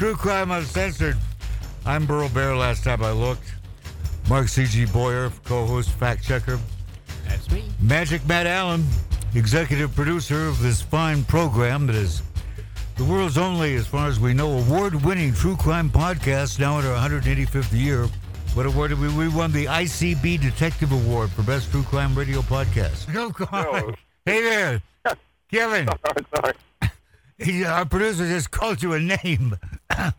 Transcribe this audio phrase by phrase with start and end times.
[0.00, 1.18] True Crime Uncensored.
[1.84, 2.56] I'm Burl Barer.
[2.56, 3.52] Last time I looked,
[4.30, 4.86] Mark C.G.
[4.86, 6.58] Boyer, co-host, fact checker.
[7.28, 7.64] That's me.
[7.82, 8.86] Magic Matt Allen,
[9.34, 12.22] executive producer of this fine program that is
[12.96, 16.58] the world's only, as far as we know, award-winning true crime podcast.
[16.58, 18.08] Now in our 185th year.
[18.54, 19.08] What award did we?
[19.14, 23.14] We won the ICB Detective Award for Best True Crime Radio Podcast.
[23.14, 23.94] Oh, no, No.
[24.24, 24.82] Hey there,
[25.52, 25.90] Kevin.
[26.34, 26.54] Sorry.
[27.38, 29.56] He, our producer just called you a name.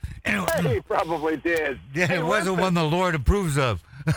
[0.61, 1.79] He probably did.
[1.95, 3.83] yeah, Hey, it wasn't one the Lord approves of.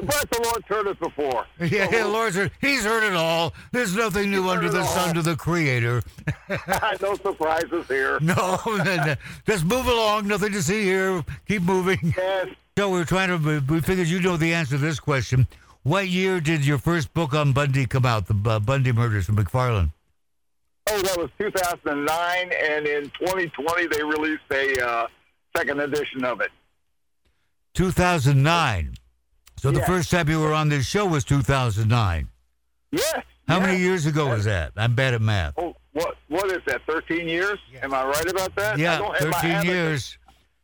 [0.00, 1.44] But the Lord's heard it before.
[1.60, 3.52] Yeah, yeah, Lord's heard, he's heard it all.
[3.72, 6.02] There's nothing new under the sun to the Creator.
[7.02, 8.18] no surprises here.
[8.20, 8.58] No,
[9.44, 10.28] just move along.
[10.28, 11.24] Nothing to see here.
[11.48, 12.14] Keep moving.
[12.16, 12.48] Yes.
[12.76, 13.60] So we're trying to.
[13.68, 15.48] We figured you know the answer to this question.
[15.82, 18.28] What year did your first book on Bundy come out?
[18.28, 19.90] The uh, Bundy murders from McFarland.
[20.90, 25.06] Oh, that was 2009, and in 2020 they released a uh,
[25.56, 26.50] second edition of it.
[27.74, 28.94] 2009.
[29.56, 32.28] So the first time you were on this show was 2009.
[32.92, 33.22] Yes.
[33.48, 33.66] How yes.
[33.66, 34.72] many years ago was that?
[34.76, 35.54] I'm bad at math.
[35.56, 36.82] Oh, what what is that?
[36.86, 37.58] 13 years?
[37.82, 38.78] Am I right about that?
[38.78, 40.16] Yeah, don't 13 years.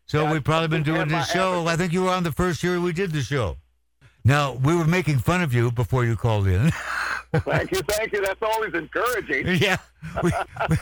[0.06, 1.66] So Yeah, we've probably been doing this show.
[1.66, 3.56] I think you were on the first year we did the show.
[4.24, 6.70] Now, we were making fun of you before you called in.
[7.40, 8.22] Thank you, thank you.
[8.22, 9.46] That's always encouraging.
[9.60, 9.76] yeah.
[10.22, 10.32] We,
[10.70, 10.76] we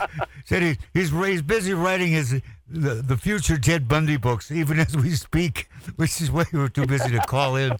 [0.45, 4.95] said he, he's, he's busy writing his the, the future Ted Bundy books, even as
[4.95, 7.75] we speak, which is why were too busy to call in.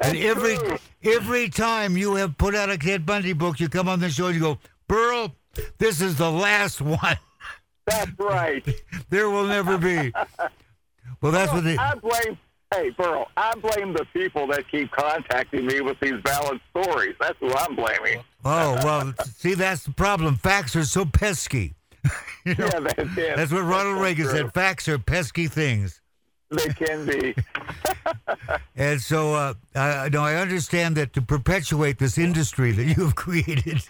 [0.00, 0.78] And every true.
[1.04, 4.26] every time you have put out a Ted Bundy book, you come on the show
[4.26, 5.34] and you go, Burl,
[5.78, 7.18] this is the last one.
[7.86, 8.64] That's right.
[9.10, 10.10] There will never be.
[11.20, 11.76] Well, that's what they.
[11.76, 12.38] I blame.
[12.72, 17.14] Hey, Burl, I blame the people that keep contacting me with these valid stories.
[17.20, 18.22] That's who I'm blaming.
[18.44, 20.36] Oh well, see that's the problem.
[20.36, 21.74] Facts are so pesky.
[22.44, 23.36] You know, Yeah, that's it.
[23.36, 24.34] that's what Ronald so Reagan true.
[24.34, 24.52] said.
[24.54, 26.00] Facts are pesky things.
[26.50, 27.34] They can be.
[28.76, 33.14] And so, uh, I, no, I understand that to perpetuate this industry that you have
[33.24, 33.82] created,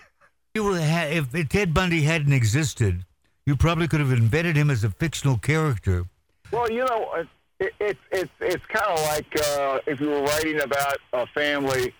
[0.55, 3.07] you would ha- if Ted Bundy hadn't existed,
[3.47, 6.05] you probably could have invented him as a fictional character.
[6.53, 7.25] Well, you know,
[7.59, 11.95] it, it's it's it's kind of like uh, if you were writing about a family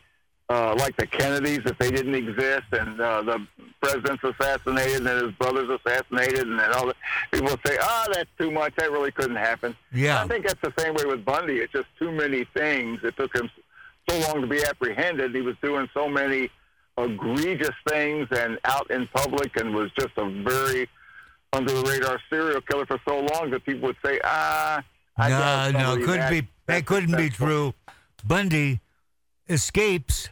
[0.53, 3.47] uh, like the Kennedys, if they didn't exist, and uh, the
[3.81, 6.97] president's assassinated, and then his brother's assassinated, and then all that.
[7.33, 8.75] People say, "Ah, that's too much.
[8.77, 10.23] That really couldn't happen." Yeah.
[10.23, 11.59] I think that's the same way with Bundy.
[11.59, 13.01] It's just too many things.
[13.03, 13.51] It took him
[14.09, 15.35] so long to be apprehended.
[15.35, 16.51] He was doing so many
[16.99, 20.89] egregious things and out in public, and was just a very
[21.55, 24.83] under the radar serial killer for so long that people would say, "Ah."
[25.17, 26.49] I no, no, couldn't that- be.
[26.67, 27.75] That couldn't be true.
[28.25, 28.81] Bundy
[29.49, 30.29] escapes,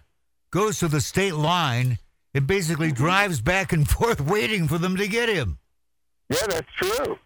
[0.51, 1.99] goes to the state line,
[2.35, 5.59] and basically drives back and forth, waiting for them to get him.
[6.29, 7.19] Yeah, that's true.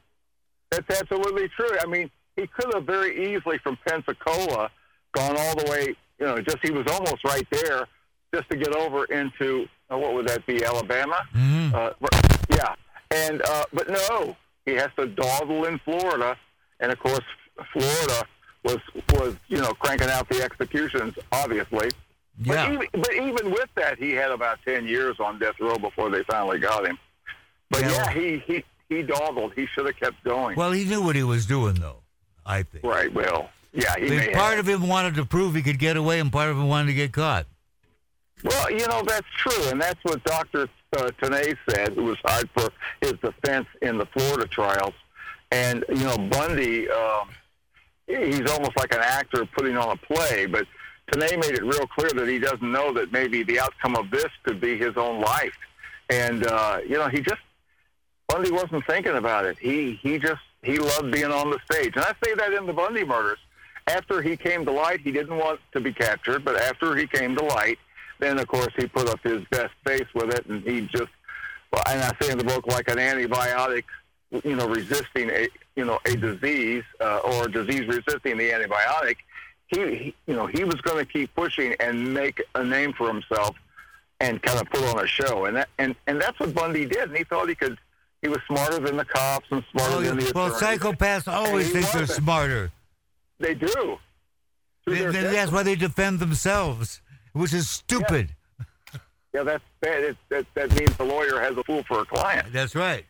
[0.70, 1.76] That's absolutely true.
[1.80, 4.70] I mean, he could have very easily from Pensacola
[5.12, 5.94] gone all the way.
[6.18, 7.86] You know, just he was almost right there,
[8.34, 11.18] just to get over into uh, what would that be, Alabama?
[11.36, 11.74] Mhm.
[11.74, 11.92] Uh,
[12.50, 12.74] yeah,
[13.10, 14.34] and uh, but no,
[14.64, 16.36] he has to dawdle in Florida,
[16.80, 17.20] and of course,
[17.72, 18.26] Florida
[18.64, 18.78] was
[19.14, 21.90] was you know cranking out the executions, obviously.
[22.42, 22.66] Yeah.
[22.66, 26.10] But even, but even with that, he had about ten years on death row before
[26.10, 26.98] they finally got him.
[27.70, 29.52] But Yeah, yeah, he he he dawdled.
[29.54, 30.56] He should have kept going.
[30.56, 32.02] Well, he knew what he was doing, though.
[32.46, 32.84] I think.
[32.84, 33.12] right.
[33.12, 34.68] Well, yeah, he may part have.
[34.68, 36.94] of him wanted to prove he could get away, and part of him wanted to
[36.94, 37.46] get caught.
[38.42, 42.50] Well, you know that's true, and that's what Doctor uh, Tanay said, who was hired
[42.50, 44.94] for his defense in the Florida trials.
[45.50, 47.28] And you know, Bundy, um,
[48.06, 50.66] he's almost like an actor putting on a play, but
[51.12, 54.28] Tanay made it real clear that he doesn't know that maybe the outcome of this
[54.42, 55.56] could be his own life.
[56.10, 57.40] And uh, you know, he just
[58.28, 59.58] Bundy wasn't thinking about it.
[59.58, 62.72] He he just he loved being on the stage, and I say that in the
[62.72, 63.38] Bundy murders.
[63.86, 67.36] After he came to light, he didn't want to be captured, but after he came
[67.36, 67.78] to light,
[68.18, 71.10] then of course he put up his best face with it, and he just
[71.88, 73.84] and I say in the book like an antibiotic,
[74.30, 79.16] you know, resisting a you know a disease uh, or disease resisting the antibiotic.
[79.68, 83.08] He, he you know he was going to keep pushing and make a name for
[83.08, 83.56] himself
[84.20, 87.08] and kind of put on a show, and that and and that's what Bundy did,
[87.08, 87.78] and he thought he could.
[88.22, 90.80] He was smarter than the cops and smarter Oh, than the well, attorneys.
[90.80, 92.70] psychopaths always think they're smarter.
[93.38, 93.66] They do.
[94.84, 97.02] Through Th- their th- That's why they defend themselves,
[97.34, 98.30] which is stupid.
[99.34, 100.04] Yeah, that's bad.
[100.04, 102.46] It, that that means the lawyer has a fool for a client.
[102.52, 103.04] That's right.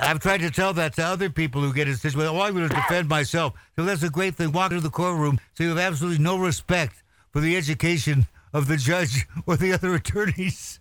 [0.00, 2.32] I've tried to tell that to other people who get in situations.
[2.32, 3.54] Well, I'm going to defend myself.
[3.76, 4.52] So that's a great thing.
[4.52, 7.02] Walk into the courtroom, so you have absolutely no respect
[7.32, 10.80] for the education of the judge or the other attorneys.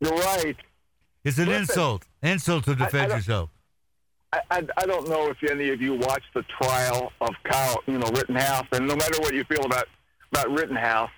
[0.00, 0.56] You're right.
[1.24, 2.06] It's an Listen, insult.
[2.22, 3.50] Insult to defend yourself.
[4.32, 7.98] I, I, I don't know if any of you watched the trial of Kyle, you
[7.98, 9.86] know, Rittenhouse, and no matter what you feel about
[10.32, 11.10] about Rittenhouse,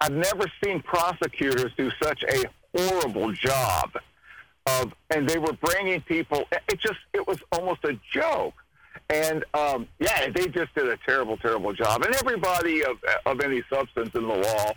[0.00, 2.44] I've never seen prosecutors do such a
[2.76, 3.90] horrible job
[4.66, 6.44] of, and they were bringing people.
[6.68, 8.54] It just, it was almost a joke.
[9.10, 12.02] And um, yeah, they just did a terrible, terrible job.
[12.04, 12.96] And everybody of
[13.26, 14.72] of any substance in the law,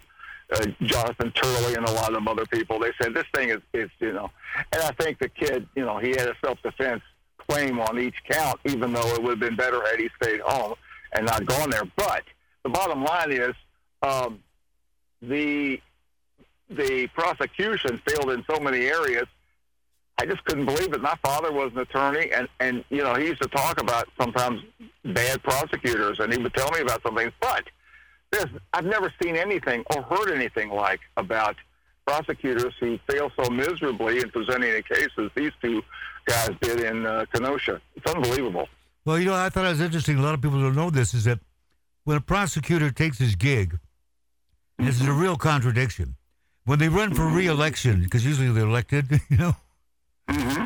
[0.53, 3.89] uh, Jonathan Turley and a lot of other people, they said this thing is, is,
[3.99, 4.29] you know.
[4.73, 7.03] And I think the kid, you know, he had a self defense
[7.37, 10.75] claim on each count, even though it would have been better had he stayed home
[11.13, 11.85] and not gone there.
[11.95, 12.23] But
[12.63, 13.53] the bottom line is
[14.01, 14.39] um,
[15.21, 15.79] the
[16.69, 19.25] the prosecution failed in so many areas.
[20.19, 21.01] I just couldn't believe it.
[21.01, 24.61] My father was an attorney, and and you know he used to talk about sometimes
[25.05, 27.31] bad prosecutors, and he would tell me about some things.
[27.39, 27.65] But
[28.31, 31.55] there's, I've never seen anything or heard anything like about
[32.05, 35.83] prosecutors who fail so miserably in presenting the cases these two
[36.25, 37.81] guys did in uh, Kenosha.
[37.95, 38.67] It's unbelievable.
[39.05, 40.17] Well, you know, I thought it was interesting.
[40.17, 41.39] A lot of people don't know this is that
[42.05, 43.77] when a prosecutor takes his gig,
[44.79, 46.15] this is a real contradiction.
[46.65, 49.55] When they run for reelection, because usually they're elected, you know,
[50.29, 50.65] Mm-hmm.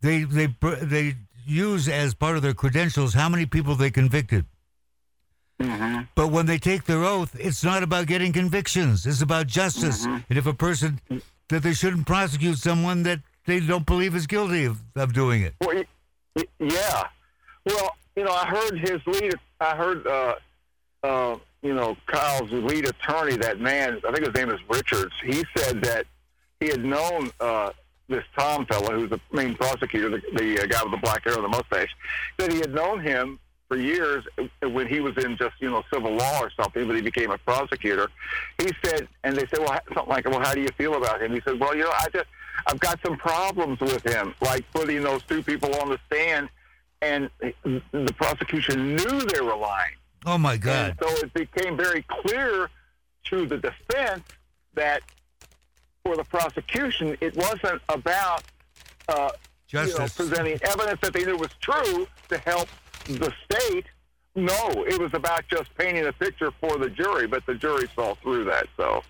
[0.00, 0.46] they they
[0.82, 1.16] they
[1.46, 4.44] use as part of their credentials how many people they convicted.
[5.60, 6.02] Mm-hmm.
[6.14, 9.06] But when they take their oath, it's not about getting convictions.
[9.06, 10.06] It's about justice.
[10.06, 10.18] Mm-hmm.
[10.28, 11.00] And if a person
[11.48, 15.54] that they shouldn't prosecute someone that they don't believe is guilty of, of doing it.
[15.60, 15.82] Well,
[16.60, 17.04] yeah.
[17.64, 19.34] Well, you know, I heard his lead.
[19.60, 20.34] I heard, uh,
[21.02, 23.36] uh, you know, Kyle's lead attorney.
[23.36, 25.14] That man, I think his name is Richards.
[25.24, 26.06] He said that
[26.60, 27.70] he had known uh,
[28.08, 31.34] this Tom fellow, who's the main prosecutor, the, the uh, guy with the black hair
[31.34, 31.94] and the mustache.
[32.38, 33.38] That he had known him
[33.68, 34.24] for years
[34.62, 37.38] when he was in just you know civil law or something, but he became a
[37.38, 38.08] prosecutor.
[38.56, 41.32] He said, and they said, well, something like, well, how do you feel about him?
[41.32, 42.26] He said, well, you know, I just
[42.66, 46.48] I've got some problems with him, like putting those two people on the stand,
[47.02, 49.94] and the prosecution knew they were lying.
[50.26, 50.90] Oh my God!
[50.90, 52.70] And so it became very clear
[53.24, 54.24] to the defense
[54.74, 55.02] that
[56.08, 58.42] for the prosecution, it wasn't about
[59.08, 59.30] uh,
[59.68, 62.66] you know, presenting evidence that they knew was true to help
[63.04, 63.84] the state.
[64.34, 68.14] No, it was about just painting a picture for the jury, but the jury saw
[68.22, 68.68] through that.
[68.78, 69.02] So,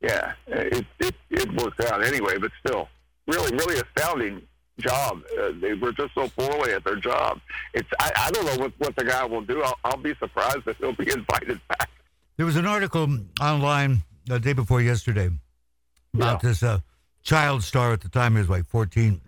[0.00, 2.38] yeah, it it, it worked out anyway.
[2.38, 2.88] But still,
[3.26, 4.40] really, really astounding
[4.78, 5.20] job.
[5.38, 7.40] Uh, they were just so poorly at their job.
[7.74, 9.62] It's I, I don't know what what the guy will do.
[9.62, 11.90] I'll, I'll be surprised if he'll be invited back.
[12.38, 13.06] There was an article
[13.38, 15.30] online the day before yesterday
[16.18, 16.48] about Yeah.
[16.50, 16.80] this uh,
[17.22, 18.32] child star at the time.
[18.34, 19.20] He was like 14.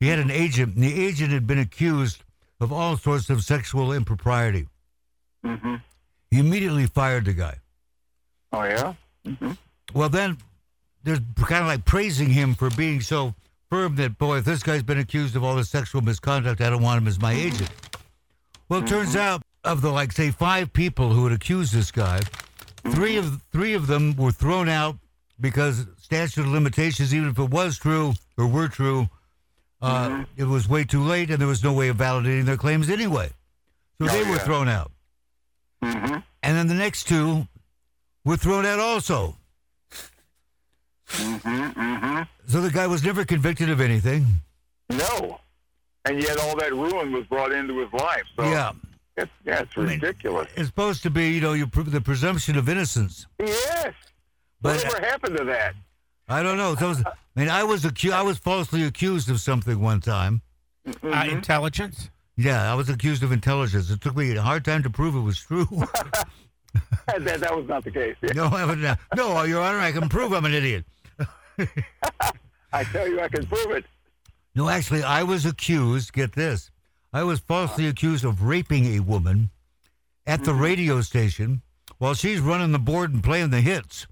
[0.00, 2.22] He had an agent, and the agent had been accused
[2.60, 4.68] of all sorts of sexual impropriety.
[5.44, 5.76] Mm-hmm.
[6.30, 7.58] He immediately fired the guy.
[8.52, 8.94] Oh yeah.
[9.26, 9.52] Mm-hmm.
[9.94, 10.38] Well, then
[11.02, 13.34] there's kind of like praising him for being so
[13.70, 16.82] firm that, boy, if this guy's been accused of all this sexual misconduct, I don't
[16.82, 17.70] want him as my agent.
[18.68, 22.20] Well, it turns out of the like say five people who had accused this guy,
[22.90, 24.96] three of three of them were thrown out
[25.40, 29.08] because statute of limitations, even if it was true or were true,
[29.80, 32.90] uh, it was way too late, and there was no way of validating their claims
[32.90, 33.30] anyway.
[34.00, 34.90] So Oh, they were thrown out,
[35.82, 36.16] Mm-hmm.
[36.42, 37.46] and then the next two
[38.24, 39.36] were thrown out also.
[41.10, 41.80] Mm-hmm.
[41.80, 42.22] Mm-hmm.
[42.48, 44.26] So the guy was never convicted of anything.
[44.90, 45.40] No.
[46.04, 48.22] And yet all that ruin was brought into his life.
[48.36, 48.72] So yeah,
[49.16, 50.48] it's, yeah, it's mean, ridiculous.
[50.56, 53.26] it's supposed to be, you know, you pr- the presumption of innocence.
[53.38, 53.92] yes.
[54.60, 55.74] But Whatever happened to that?
[56.28, 56.74] I don't know.
[56.74, 58.14] Those, I mean, I was accused.
[58.14, 60.42] I was falsely accused of something one time.
[61.02, 62.10] Uh, intelligence.
[62.36, 63.90] Yeah, I was accused of intelligence.
[63.90, 65.66] It took me a hard time to prove it was true.
[67.06, 68.16] that, that was not the case.
[68.22, 68.32] Yeah.
[68.34, 70.84] no, I uh, no, Your Honor, I can prove I'm an idiot.
[72.72, 73.84] I tell you, I can prove it.
[74.54, 76.12] No, actually, I was accused.
[76.12, 76.70] Get this,
[77.12, 79.50] I was falsely accused of raping a woman
[80.26, 81.62] at the radio station
[81.98, 84.06] while she's running the board and playing the hits.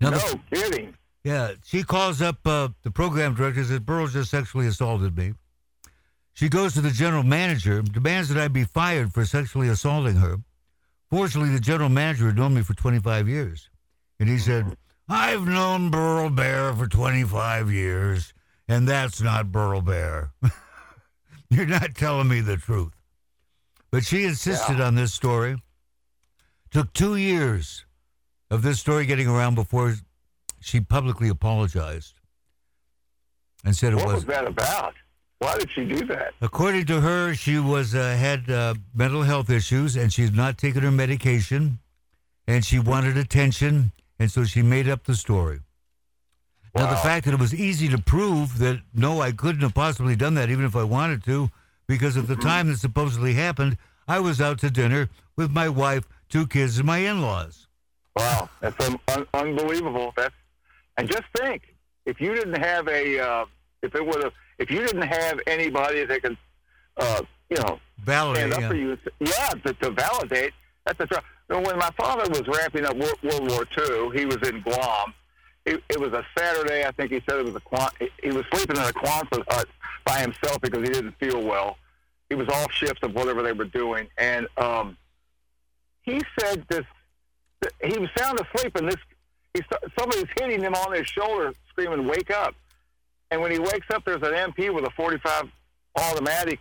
[0.00, 0.94] Now, no kidding.
[1.22, 5.32] Yeah, she calls up uh, the program director and says Burroughs just sexually assaulted me.
[6.34, 10.38] She goes to the general manager, demands that I be fired for sexually assaulting her.
[11.08, 13.70] Fortunately, the general manager had known me for 25 years.
[14.18, 14.76] And he said,
[15.08, 18.34] I've known Burl Barer for 25 years,
[18.68, 20.32] and that's not Burl Barer.
[21.50, 22.92] You're not telling me the truth.
[23.90, 25.62] But she insisted on this story.
[26.72, 27.83] Took two years
[28.54, 29.94] of this story getting around before
[30.60, 32.14] she publicly apologized
[33.64, 34.34] and said it What was What was.
[34.36, 34.94] that about?
[35.38, 36.32] Why did she do that?
[36.40, 40.82] According to her, she was uh, had uh, mental health issues and she's not taking
[40.82, 41.78] her medication,
[42.46, 45.60] and she wanted attention, and so she made up the story.
[46.74, 46.84] Wow.
[46.84, 50.16] Now, the fact that it was easy to prove that no, I couldn't have possibly
[50.16, 51.50] done that even if I wanted to,
[51.88, 52.48] because at the Mm-hmm.
[52.48, 53.76] time that supposedly happened,
[54.08, 57.66] I was out to dinner with my wife, two kids, and my in laws.
[58.16, 60.12] Wow, that's un- un- unbelievable.
[60.16, 60.34] That's
[60.96, 61.62] and just think
[62.06, 63.44] if you didn't have a uh,
[63.82, 66.36] if it would have if you didn't have anybody that can
[66.96, 68.36] uh, you know Valerie.
[68.36, 68.68] stand up yeah.
[68.68, 70.52] for you, yeah, to, to validate.
[70.84, 71.26] That's the trouble.
[71.48, 75.14] When my father was wrapping up World, World War II, he was in Guam.
[75.66, 76.84] It, it was a Saturday.
[76.84, 77.90] I think he said it was a Quan-
[78.22, 79.66] he was sleeping in a Quonset hut
[80.04, 81.78] by himself because he didn't feel well.
[82.28, 84.96] He was off shift of whatever they were doing, and um,
[86.02, 86.84] he said this.
[87.82, 88.96] He was sound asleep, and this
[89.54, 89.62] he,
[89.98, 92.54] somebody's hitting him on his shoulder, screaming, "Wake up!"
[93.30, 95.50] And when he wakes up, there's an MP with a 45
[95.96, 96.60] automatic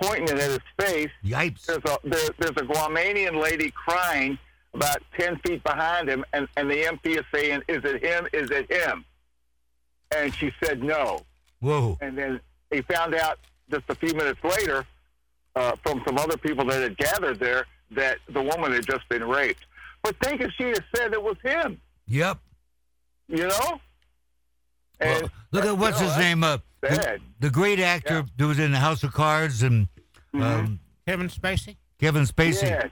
[0.00, 1.10] pointing it at his face.
[1.24, 1.66] Yipes.
[1.66, 4.38] There's a there, there's a Guamanian lady crying
[4.74, 8.26] about 10 feet behind him, and, and the MP is saying, "Is it him?
[8.32, 9.04] Is it him?"
[10.16, 11.22] And she said no.
[11.60, 11.96] Whoa.
[12.00, 13.38] And then he found out
[13.70, 14.84] just a few minutes later
[15.56, 19.24] uh, from some other people that had gathered there that the woman had just been
[19.24, 19.64] raped.
[20.04, 22.38] But think if she had said it was him, Yep.
[23.28, 23.80] you know?
[25.00, 26.44] Well, look at what's you know, his name?
[26.44, 28.20] Uh, the, the great actor Yeah.
[28.20, 28.42] Mm-hmm.
[28.42, 29.88] who was in the House of Cards and
[30.34, 31.76] um, Kevin Spacey?
[31.98, 32.62] Kevin Spacey.
[32.68, 32.90] Yes.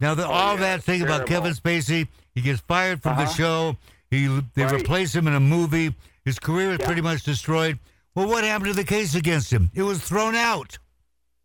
[0.00, 1.26] Now, the, Oh, all yeah, that thing about.
[1.26, 3.32] Kevin Spacey, he gets fired from the Uh-huh.
[3.34, 3.76] show.
[4.10, 4.80] He they Right.
[4.80, 5.94] replace him in a movie.
[6.24, 6.86] His career is Yeah.
[6.86, 7.78] pretty much destroyed.
[8.14, 9.70] Well, what happened to the case against him?
[9.74, 10.78] It was thrown out.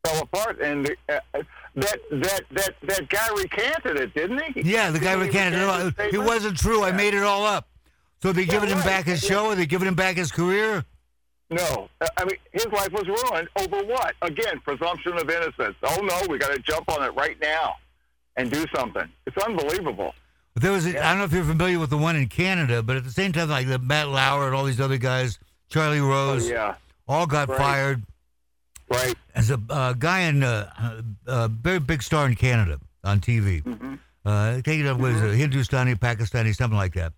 [0.06, 1.42] fell apart, and the, uh, uh,
[1.75, 4.62] that that that that guy recanted it, didn't he?
[4.62, 5.65] Yeah, the guy Didn't he recanted it.
[5.65, 6.05] recant all.
[6.05, 6.84] his It wasn't true.
[6.84, 7.67] I made it all up.
[8.22, 8.86] So they giving him right.
[8.86, 9.29] back his Yeah.
[9.29, 9.50] show?
[9.51, 10.86] Are they giving him back his career?
[11.51, 14.15] No, Uh, I mean his life was ruined over what?
[14.24, 15.75] Again, presumption of innocence.
[15.84, 17.75] Oh no, we got to jump on it right now
[18.36, 19.08] and do something.
[19.27, 20.15] It's unbelievable.
[20.55, 20.86] There was.
[20.88, 23.12] A, I don't know if you're familiar with the one in Canada, but at the
[23.12, 25.38] same time, like the Matt Lauer and all these other guys,
[25.70, 26.75] Charlie Oh Rose, yeah,
[27.08, 27.58] all got Right.
[27.58, 28.03] fired.
[28.89, 29.15] Right.
[29.34, 33.63] As a uh, guy in uh, a uh, very big star in Canada on TV.
[33.63, 33.96] Mm-hmm.
[34.25, 37.13] Uh, take it up was uh, Hindustani, Pakistani, something like that.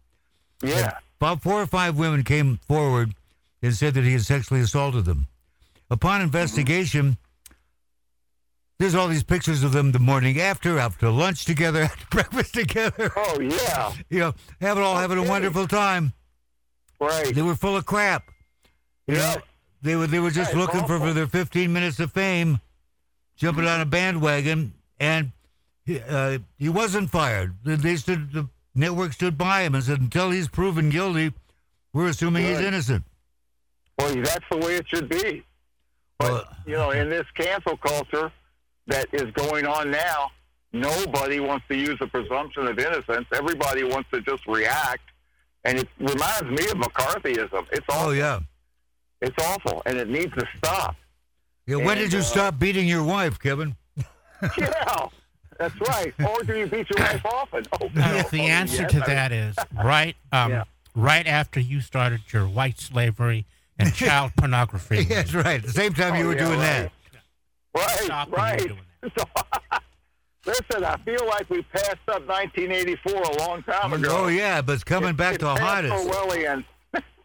[0.61, 3.13] Yeah, About four or five women came forward
[3.61, 5.27] and said that he had sexually assaulted them.
[5.89, 7.17] Upon investigation,
[8.79, 13.11] there's all these pictures of them the morning after, after lunch together, after breakfast together.
[13.15, 16.13] Oh yeah, You know, having all having a wonderful time.
[16.99, 17.33] right.
[17.33, 18.23] They were full of crap.
[19.07, 19.35] You know, Yeah.
[19.81, 22.59] They were they were just Yeah, looking for, for their 15 minutes of fame,
[23.35, 25.31] jumping on a bandwagon, and
[25.85, 27.55] he, uh, he wasn't fired.
[27.63, 31.33] They- stood the network stood by him and said, until he's proven guilty,
[31.93, 33.03] we're assuming he's innocent.
[33.97, 35.43] Well, that's the way it should be.
[36.19, 38.31] But Well, you know, in this cancel culture
[38.87, 40.29] that is going on now,
[40.73, 43.25] nobody wants to use the presumption of innocence.
[43.33, 45.03] Everybody wants to just react,
[45.63, 47.65] and it reminds me of McCarthyism.
[47.71, 48.09] It's awful.
[48.09, 48.39] oh yeah.
[49.21, 50.95] It's awful, and it needs to stop.
[51.65, 51.77] Yeah.
[51.77, 53.75] When And, did you uh, stop beating your wife, Kevin?
[54.57, 55.07] yeah,
[55.59, 56.13] that's right.
[56.25, 57.65] Or do you beat your wife often?
[57.73, 58.21] Oh, no.
[58.31, 60.63] the Oh, answer yes, to I- that is right, um, Yeah.
[60.95, 63.45] right after you started your white slavery
[63.79, 65.03] and child pornography.
[65.05, 65.55] That's right.
[65.59, 66.91] At the same time you Oh, were yeah, doing right.
[67.75, 68.65] Right, Stop right.
[68.65, 69.23] you're So,
[70.45, 74.09] listen, I feel like we passed up 1984 a long time ago.
[74.23, 75.83] Oh yeah, but it's coming back it's to past hot.
[75.85, 76.63] Orwellian.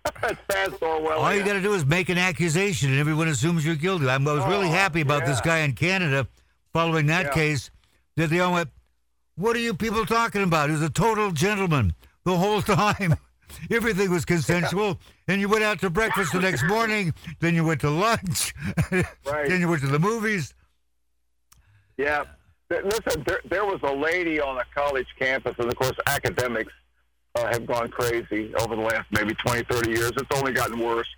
[0.05, 1.19] It's past Orwellian.
[1.19, 4.09] All you got to do is make an accusation, and everyone assumes you're guilty.
[4.09, 6.27] I'm, I was really Oh, happy about this guy in Canada
[6.73, 7.33] following that Yeah.
[7.35, 7.71] case.
[8.17, 8.69] That they all went,
[9.37, 11.95] "What are you people talking about?" He was a total gentleman
[12.25, 13.17] the whole time.
[13.71, 17.15] Everything was consensual, and you went out to breakfast the next morning.
[17.41, 18.55] Then you went to lunch.
[19.25, 19.49] Right.
[19.49, 20.55] then you went to the movies.
[21.97, 22.25] Yeah.
[22.71, 26.73] Listen, there, there was a lady on a college campus, and of course, academics
[27.35, 30.13] uh, have gone crazy over the last maybe 20, 30 years.
[30.17, 31.09] It's only gotten worse.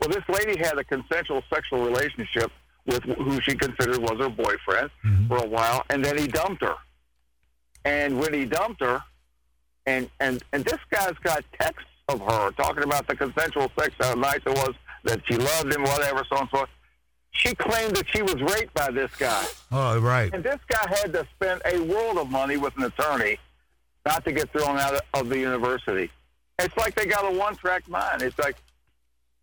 [0.00, 2.50] Well, this lady had a consensual sexual relationship
[2.86, 4.90] with who she considered was her boyfriend
[5.28, 6.74] for a while, and then he dumped her.
[7.84, 9.02] And when he dumped her,
[9.86, 14.14] and and and this guy's got texts of her talking about the consensual sex, how
[14.14, 14.74] nice it was
[15.04, 16.70] that she loved him, whatever, so on and so forth.
[17.30, 19.44] She claimed that she was raped by this guy.
[19.70, 20.32] Oh, right.
[20.34, 23.38] And this guy had to spend a world of money with an attorney
[24.04, 26.10] not to get thrown out of the university.
[26.58, 28.22] It's like they got a one-track mind.
[28.22, 28.56] It's like,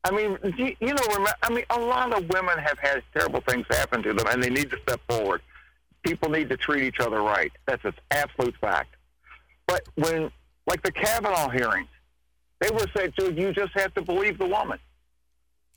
[0.04, 4.02] I mean, you, know, I mean, a lot of women have had terrible things happen
[4.04, 5.42] to them, and they need to step forward.
[6.04, 7.52] People need to treat each other right.
[7.66, 8.96] That's an absolute fact.
[9.68, 10.32] But when,
[10.68, 11.90] like the Kavanaugh hearings,
[12.62, 14.80] they were saying, dude, you just have to believe the woman.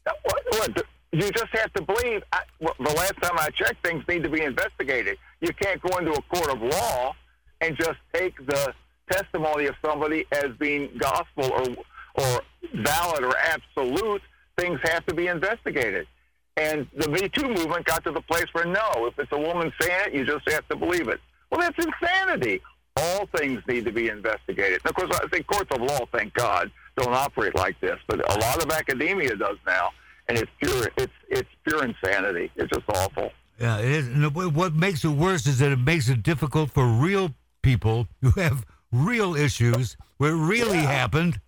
[0.04, 2.22] What, what, you just have to believe.
[2.32, 5.18] I, well, the last time I checked, things need to be investigated.
[5.40, 7.14] You can't go into a court of law
[7.62, 8.74] and just take the
[9.10, 11.66] testimony of somebody as being gospel or
[12.14, 12.42] or
[12.74, 14.20] valid or absolute,
[14.58, 16.06] things have to be investigated.
[16.58, 19.72] And the Me Too movement got to the place where no, if it's a woman
[19.80, 21.20] saying it, you just have to believe it.
[21.50, 22.60] Well, that's insanity.
[22.96, 24.80] All things need to be investigated.
[24.84, 28.18] And of course, I think courts of law, thank God, don't operate like this, but
[28.18, 29.90] a lot of academia does now,
[30.28, 30.90] and it's pure.
[30.98, 32.50] It's it's pure insanity.
[32.56, 33.32] It's just awful.
[33.58, 34.08] Yeah, it is.
[34.08, 38.30] And what makes it worse is that it makes it difficult for real people who
[38.32, 40.90] have real issues where it really Yeah.
[40.92, 41.40] happened.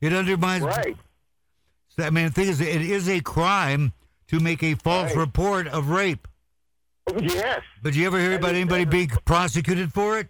[0.00, 0.64] It undermines.
[0.64, 0.96] Right.
[1.98, 3.92] I mean, the thing is, it is a crime
[4.28, 5.16] to make a false Right.
[5.16, 6.28] report of rape.
[7.20, 7.62] Yes.
[7.82, 10.28] But do you ever hear about anybody being prosecuted for it?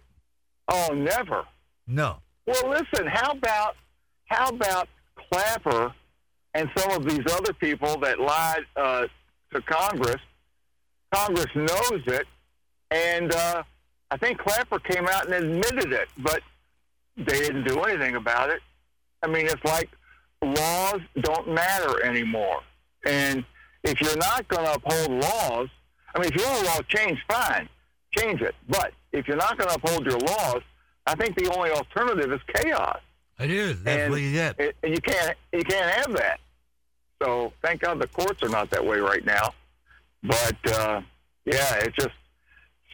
[0.67, 1.45] Oh, never.
[1.85, 2.21] No.
[2.47, 3.05] Well, listen.
[3.07, 3.75] How about
[4.25, 4.87] how about
[5.31, 5.93] Clapper
[6.53, 9.07] and some of these other people that lied uh,
[9.53, 10.21] to Congress?
[11.13, 12.27] Congress knows it,
[12.91, 13.63] and uh,
[14.11, 16.41] I think Clapper came out and admitted it, but
[17.17, 18.61] they didn't do anything about it.
[19.21, 19.89] I mean, it's like
[20.41, 22.61] laws don't matter anymore,
[23.05, 23.43] and
[23.83, 25.69] if you're not going to uphold laws,
[26.15, 27.69] I mean, if you want a law change, fine,
[28.17, 28.55] change it.
[28.67, 30.61] But if you're not going to uphold your laws,
[31.05, 32.99] I think the only alternative is chaos
[33.39, 33.83] It is.
[33.83, 34.59] That's and, what you get.
[34.59, 36.39] and and you can't you can't have that.
[37.21, 39.53] So thank God the courts are not that way right now.
[40.23, 41.01] But uh,
[41.45, 42.15] yeah, it's just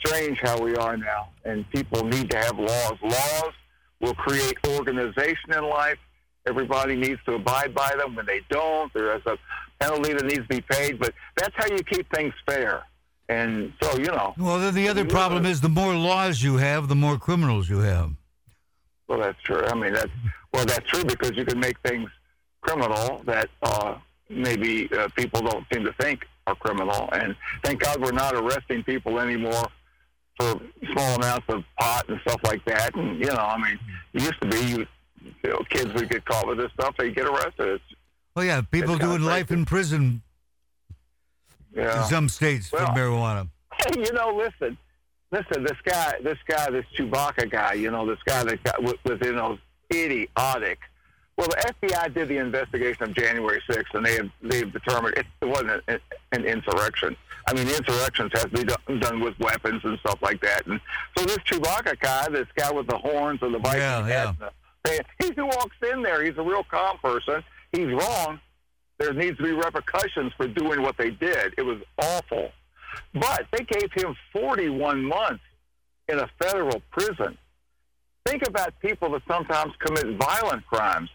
[0.04, 2.94] strange how we are now, and people need to have laws.
[3.02, 3.54] Laws
[4.02, 5.98] will create organization in life.
[6.48, 8.16] Everybody needs to abide by them.
[8.16, 9.38] When they don't, there is a
[9.80, 11.00] penalty that needs to be paid.
[11.00, 12.84] But that's how you keep things fair.
[13.28, 16.88] And so you know, Well, then the other problem is the more laws you have,
[16.88, 18.12] the more criminals you have.
[19.08, 19.64] Well, that's true.
[19.66, 20.12] I mean, that's
[20.54, 22.10] well, that's true because you can make things
[22.62, 23.96] criminal that uh,
[24.30, 27.10] maybe uh, people don't seem to think are criminal.
[27.12, 29.64] And thank God we're not arresting people anymore
[30.38, 30.60] for
[30.92, 32.96] small amounts of pot and stuff like that.
[32.96, 33.80] And you know, I mean,
[34.14, 34.88] it used to be you,
[35.44, 37.68] you know, kids would get caught with this stuff, they get arrested.
[37.68, 37.84] It's,
[38.38, 40.22] Oh yeah, people doing life in prison
[41.74, 43.50] you in some states Well, for marijuana.
[43.86, 44.78] Hey, you know, listen,
[45.32, 45.64] listen.
[45.64, 47.74] This guy, this guy, this Chewbacca guy.
[47.74, 49.60] You know, this guy that got was, was in those
[49.94, 50.80] idiotic.
[51.38, 55.26] Well, the FBI did the investigation of January 6th, and they have they've determined it,
[55.42, 56.00] it wasn't an,
[56.32, 57.18] an insurrection.
[57.48, 60.66] I mean, the insurrections have to be done, done with weapons and stuff like that.
[60.68, 60.80] And
[61.18, 64.30] so this Chewbacca guy, this guy with the horns and the Viking Yeah, yeah.
[64.30, 64.52] and the-
[65.36, 67.44] he walks in there, he's a real calm person.
[67.72, 68.40] He's wrong.
[69.00, 71.54] There needs to be repercussions for doing what they did.
[71.58, 72.52] It was awful.
[73.14, 75.44] But they gave him 41 months
[76.08, 77.38] in a federal prison.
[78.26, 81.10] Think about people that sometimes commit violent crimes,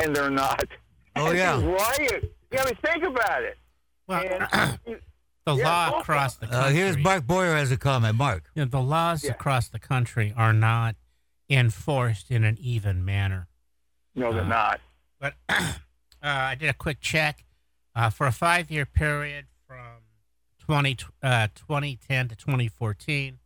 [0.00, 0.64] and they're not.
[1.16, 1.56] Oh, And yeah.
[1.56, 2.36] they riot.
[2.52, 3.58] Yeah, I mean, think about it.
[4.06, 4.78] Well, And,
[5.44, 6.74] the Yeah, law across the Uh, country.
[6.74, 8.16] here's Mark Boyer has a comment.
[8.16, 8.50] Mark.
[8.54, 9.32] you know, the laws Yeah.
[9.32, 10.96] across the country are not
[11.50, 13.48] enforced in an even manner.
[14.14, 14.80] no, they're Uh, not.
[15.18, 15.64] But uh,
[16.22, 17.44] I did a quick check
[17.94, 20.02] uh, for a five-year period from
[20.58, 23.38] 20, uh, 2010 to 2014.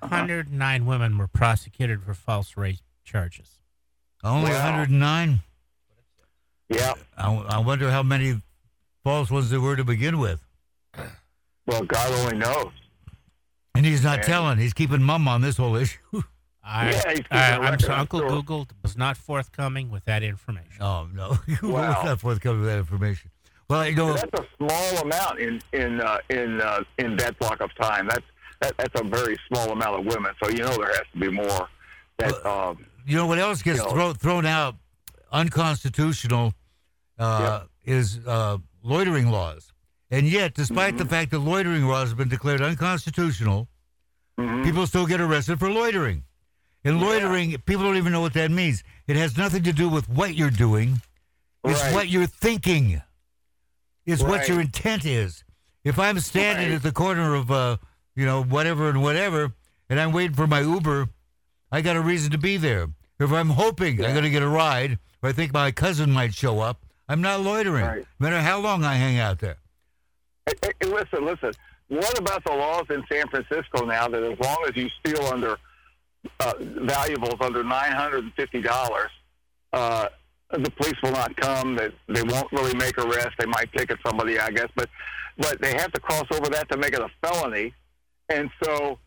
[0.00, 0.08] Uh-huh.
[0.08, 3.58] 109 women were prosecuted for false rape charges.
[4.22, 4.64] Only Wow.
[4.64, 5.40] 109.
[6.68, 6.94] Yeah.
[7.16, 8.40] I, I wonder how many
[9.02, 10.44] false ones there were to begin with.
[11.68, 12.72] Well, God only knows.
[13.74, 14.26] And he's not Man.
[14.26, 14.58] telling.
[14.58, 15.98] He's keeping mum on this whole issue.
[16.64, 18.28] I, Yeah, he's keeping I, a I'm sorry, Uncle sure.
[18.30, 20.80] Google was not forthcoming with that information.
[20.80, 21.90] oh no, Wow.
[21.92, 23.30] What's not forthcoming with that information?
[23.70, 27.60] Well, you know, That's a small amount in in uh, in uh, in that block
[27.60, 28.08] of time.
[28.08, 28.24] That's
[28.62, 30.32] that, that's a very small amount of women.
[30.42, 31.68] So you know there has to be more.
[32.18, 34.74] That um, you know what else gets You know- thrown thrown out
[35.30, 36.54] unconstitutional
[37.18, 39.70] uh, is uh, loitering laws.
[40.10, 41.02] And yet, despite Mm-hmm.
[41.04, 43.68] the fact that loitering laws have been declared unconstitutional,
[44.38, 44.64] mhm.
[44.64, 46.24] people still get arrested for loitering.
[46.84, 47.06] And Yeah.
[47.06, 48.82] loitering, people don't even know what that means.
[49.06, 51.02] It has nothing to do with what you're doing.
[51.64, 51.92] It's Right.
[51.94, 53.02] what you're thinking.
[54.06, 55.44] It's what your intent is.
[55.84, 56.76] If I'm standing Right.
[56.76, 57.76] at the corner of, uh,
[58.16, 59.52] you know, whatever and whatever,
[59.90, 61.08] and I'm waiting for my Uber,
[61.70, 62.88] I got a reason to be there.
[63.20, 66.32] If I'm hoping I'm going to get a ride, or I think my cousin might
[66.34, 67.84] show up, I'm not loitering.
[67.84, 68.06] Right.
[68.18, 69.56] No matter how long I hang out there.
[70.48, 71.52] Hey, hey, listen, listen.
[71.88, 75.56] What about the laws in San Francisco now that as long as you steal under
[76.40, 79.10] uh, valuables under nine hundred and fifty dollars,
[79.72, 80.08] uh,
[80.50, 81.76] the police will not come.
[81.76, 83.34] They, they won't really make arrests.
[83.38, 84.90] They might ticket somebody, I guess, but
[85.38, 87.72] but they have to cross over that to make it a felony,
[88.28, 88.98] and so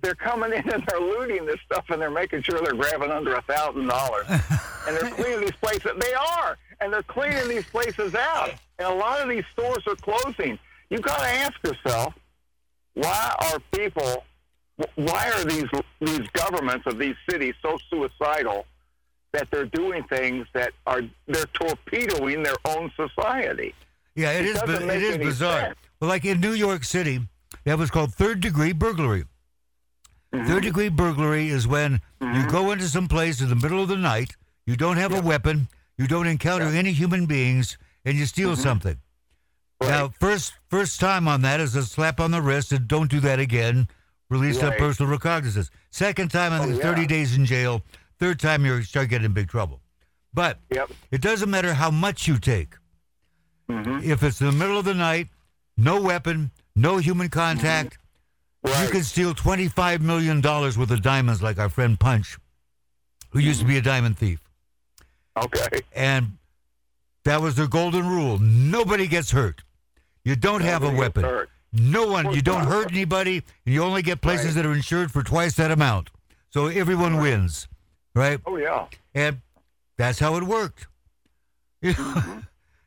[0.00, 3.34] they're coming in and they're looting this stuff and they're making sure they're grabbing under
[3.34, 5.90] a thousand dollars and they're cleaning these places.
[5.98, 8.54] They are, and they're cleaning these places out.
[8.78, 10.58] And a lot of these stores are closing.
[10.90, 12.14] You've got to ask yourself,
[12.94, 14.24] why are people,
[14.94, 15.66] why are these
[16.00, 18.66] these governments of these cities so suicidal
[19.32, 23.74] that they're doing things that are they're torpedoing their own society.
[24.14, 24.60] Yeah, it It is.
[24.60, 25.60] doesn't bi- make It is bizarre.
[25.60, 25.78] sense.
[26.00, 27.20] Well, like in New York City,
[27.64, 29.24] that was called third degree burglary.
[30.32, 30.46] Mm-hmm.
[30.46, 33.96] Third degree burglary is when you go into some place in the middle of the
[33.96, 35.68] night, you don't have a weapon,
[35.98, 38.98] you don't encounter any human beings, and you steal something.
[39.80, 39.90] Mm-hmm.
[39.92, 39.98] Right.
[40.00, 43.20] Now, first first time on that is a slap on the wrist and don't do
[43.20, 43.88] that again.
[44.28, 44.78] Release that Right.
[44.78, 45.70] personal recognizance.
[45.90, 46.82] Second time, Oh, yeah.
[46.82, 47.82] 30 days in jail.
[48.18, 49.80] Third time, you start getting in big trouble.
[50.34, 50.90] But Yep.
[51.10, 52.74] it doesn't matter how much you take.
[53.70, 54.02] Mhm.
[54.02, 55.28] If it's in the middle of the night,
[55.76, 57.98] no weapon, no human contact,
[58.64, 58.84] Right.
[58.84, 62.36] you can steal $25 million worth of diamonds like our friend Punch,
[63.30, 64.40] who used to be a diamond thief.
[65.36, 65.82] okay.
[65.94, 66.38] And
[67.24, 68.38] that was their golden rule.
[68.38, 69.62] Nobody gets hurt.
[70.26, 71.22] You don't have a weapon.
[71.22, 71.50] hurt.
[71.72, 74.54] No one, you don't hurt anybody, and you only get places Right.
[74.56, 76.10] that are insured for twice that amount.
[76.50, 77.68] So everyone wins,
[78.12, 78.40] right?
[78.44, 78.86] Oh yeah.
[79.14, 79.40] And
[79.96, 80.86] that's how it worked.
[81.84, 82.38] Mm-hmm.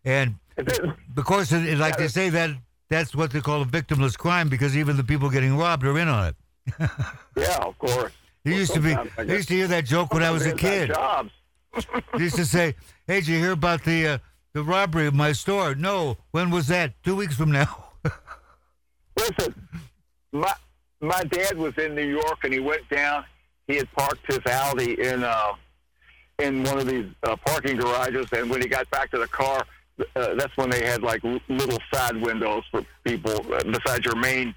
[0.03, 0.79] and It is.
[1.15, 2.49] of course, it, like they say, that
[2.89, 6.09] that's what they call a victimless crime because even the people getting robbed are in
[6.09, 6.35] on it.
[7.37, 8.11] Yeah, of course.
[8.43, 8.93] It used to be.
[8.93, 10.89] I used to hear that joke when I was a kid.
[10.89, 11.31] Jobs.
[12.17, 12.75] Used to say,
[13.07, 14.17] "Hey, did you hear about the uh,
[14.53, 16.17] the robbery of my store?" No.
[16.31, 16.93] When was that?
[17.03, 17.85] Two weeks from now.
[19.17, 19.53] Listen,
[20.31, 20.53] my
[21.01, 23.25] my dad was in New York and he went down.
[23.67, 25.53] He had parked his Audi in uh,
[26.39, 29.65] in one of these uh, parking garages, and when he got back to the car,
[30.15, 34.55] uh, that's when they had like little side windows for people uh, besides your main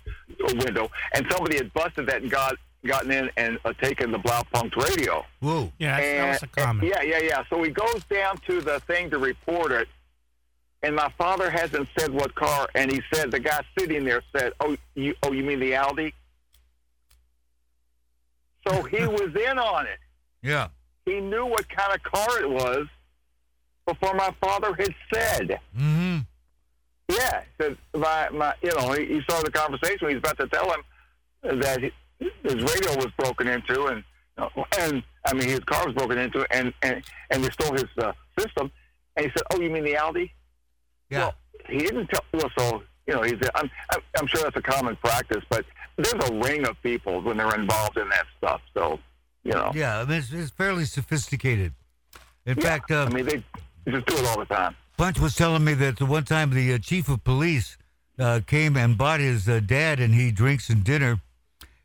[0.55, 2.55] window, and somebody had busted that and got
[2.89, 5.25] gotten in and uh, taken the Blaupunkt radio.
[5.41, 5.71] Whoa.
[5.79, 6.87] Yeah, that's, And- that was a common.
[6.87, 7.43] Yeah, yeah, yeah.
[7.49, 9.89] So he goes down to the thing to report it,
[10.83, 14.53] and my father hasn't said what car, and he said the guy sitting there said,
[14.61, 16.13] "Oh, you, oh, you mean the Audi?"
[18.67, 19.99] So he was in on it.
[20.43, 20.69] Yeah.
[21.05, 22.87] He knew what kind of car it was
[23.87, 25.59] before my father had said.
[25.77, 26.19] Mm-hmm.
[27.09, 30.09] Yeah, said my my, you know, he, he saw the conversation.
[30.09, 31.91] He's about to tell him that he,
[32.43, 34.05] his radio was broken into, and
[34.79, 38.13] and I mean his car was broken into, and and and they stole his uh,
[38.39, 38.71] system.
[39.17, 40.33] And he said, "Oh, you mean the Audi?"
[41.11, 41.19] Yeah.
[41.19, 41.35] Well,
[41.69, 42.25] he didn't tell.
[42.33, 43.35] Well, so you know, he's.
[43.55, 45.65] I'm I'm I'm sure that's a common practice, but
[45.97, 48.61] there's a ring of people when they're involved in that stuff.
[48.75, 48.99] So
[49.45, 49.99] you know, Yeah.
[50.01, 51.73] I mean, it's, it's fairly sophisticated.
[52.47, 53.43] In Yeah, fact, uh, I mean they,
[53.85, 54.75] they just do it all the time.
[54.97, 57.77] Punch was telling me that the one time the uh, chief of police
[58.19, 61.21] uh, came and bought his uh, dad and he drinks and dinner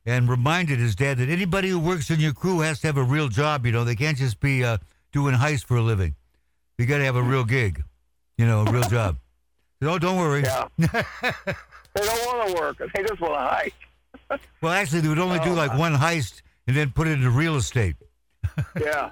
[0.08, 3.04] and reminded his dad that anybody who works in your crew has to have a
[3.04, 3.66] real job.
[3.66, 4.78] You know, they can't just be uh,
[5.12, 6.16] doing heist for a living.
[6.78, 7.84] You got to have a real gig,
[8.38, 9.18] you know, a real job.
[9.82, 10.44] No, don't worry.
[10.44, 10.68] Yeah.
[10.78, 12.78] they don't want to work.
[12.78, 13.74] They just want to heist.
[14.62, 17.30] Well, actually, they would only do Oh, like one heist and then put it into
[17.30, 17.96] real estate.
[18.82, 19.12] yeah.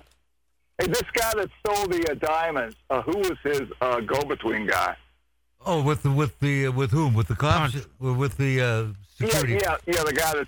[0.80, 4.98] Hey, this guy that stole the uh, diamonds, uh, who was his uh, go-between guy?
[5.66, 7.14] Oh, with the with the uh, with whom?
[7.14, 7.74] With the cops?
[7.74, 7.86] Punch.
[8.00, 9.54] With the uh, security?
[9.54, 10.04] Yeah, yeah, yeah.
[10.04, 10.48] The guy that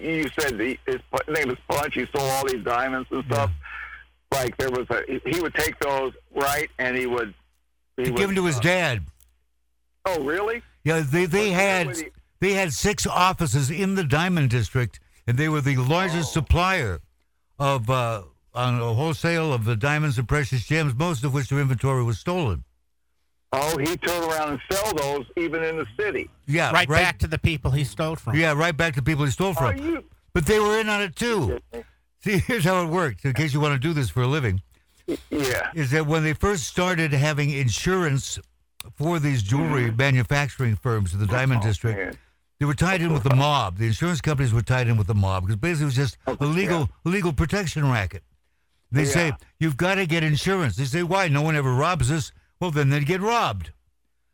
[0.00, 1.94] you said the, his name is Punch.
[1.94, 3.50] He stole all these diamonds and stuff.
[4.32, 7.34] Like there was a, he would take those right, and he would.
[7.96, 9.02] He He would, gave them to his uh, dad.
[10.06, 10.62] Oh, really?
[10.84, 15.48] Yeah, they they had the- they had six offices in the diamond district, and they
[15.48, 16.40] were the largest Oh.
[16.40, 17.00] supplier
[17.58, 18.22] of uh,
[18.54, 22.18] on a wholesale of the diamonds and precious gems, most of which their inventory was
[22.18, 22.64] stolen.
[23.54, 26.30] Oh, he turned around and sell those even in the city.
[26.46, 28.34] Yeah, right, back to the people he stole from.
[28.36, 29.76] Yeah, right back to the people he stole Are from.
[29.86, 30.04] you?
[30.32, 31.58] But they were in on it too.
[32.24, 33.24] See, here's how it worked.
[33.26, 34.62] In case you want to do this for a living.
[35.30, 35.70] Yeah.
[35.74, 38.38] is that when they first started having insurance
[38.94, 41.66] for these jewelry manufacturing firms in the Diamond Mm-hmm.
[41.68, 42.18] Oh, District, man.
[42.60, 43.76] they were tied in with the mob.
[43.78, 46.36] The insurance companies were tied in with the mob because basically it was just Oh,
[46.40, 48.22] a legal legal protection racket.
[48.92, 50.76] They say you've got to get insurance.
[50.76, 51.28] They say why?
[51.28, 52.30] No one ever robs us.
[52.62, 53.72] Well, then they'd get robbed,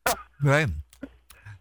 [0.42, 0.68] right?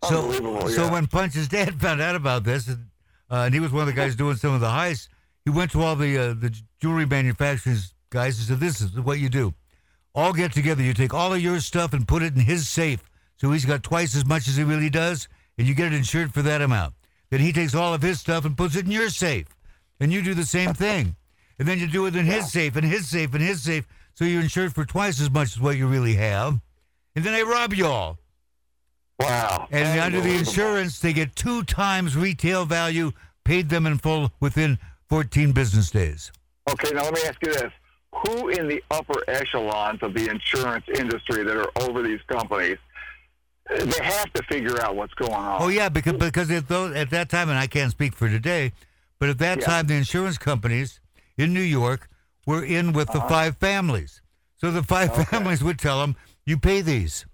[0.03, 0.91] So, so yeah.
[0.91, 2.89] when Punch's dad found out about this, and,
[3.32, 5.08] uh, and he was one of the guys doing some of the heists,
[5.45, 9.17] he went to all the uh, the jewelry manufacturers guys and said, "This is what
[9.17, 9.53] you do.
[10.13, 10.84] All get together.
[10.84, 13.01] You take all of your stuff and put it in his safe,
[13.38, 16.34] so he's got twice as much as he really does, and you get it insured
[16.34, 16.95] for that amount.
[17.30, 19.47] Then he takes all of his stuff and puts it in your safe,
[20.01, 21.15] and you do the same thing,
[21.60, 24.25] and then you do it in his safe and his safe and his safe, so
[24.25, 26.60] you're insured for twice as much as what you really have,
[27.15, 28.17] and then they rob you all."
[29.19, 29.67] Wow.
[29.71, 33.12] And under the insurance, they get two times retail value
[33.43, 34.77] paid them in full within
[35.10, 36.32] 14 business days.
[36.69, 37.71] Okay, now let me ask you this:
[38.23, 42.77] Who in the upper echelons of the insurance industry that are over these companies?
[43.69, 45.62] They have to figure out what's going on.
[45.62, 48.71] Oh yeah, because because at, those, at that time, and I can't speak for today,
[49.19, 49.65] but at that Yeah.
[49.65, 50.99] time, the insurance companies
[51.38, 52.10] in New York
[52.47, 54.21] were in with the five families.
[54.55, 55.25] So the five Okay.
[55.25, 57.27] families would tell them, "You pay these."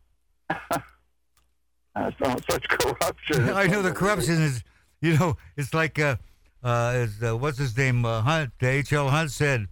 [0.49, 3.49] That's not such corruption.
[3.53, 4.63] I know the corruption is,
[4.99, 6.17] you know, it's like, uh,
[6.63, 8.03] uh, is, uh, what's his name?
[8.03, 9.09] Uh, Hunt, H.L.
[9.09, 9.67] Hunt said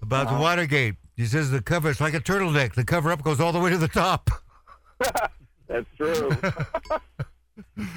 [0.00, 0.94] about the Watergate.
[1.16, 2.74] He says the cover, it's like a turtleneck.
[2.74, 4.30] The cover up goes all the way to the top.
[5.68, 6.30] That's true.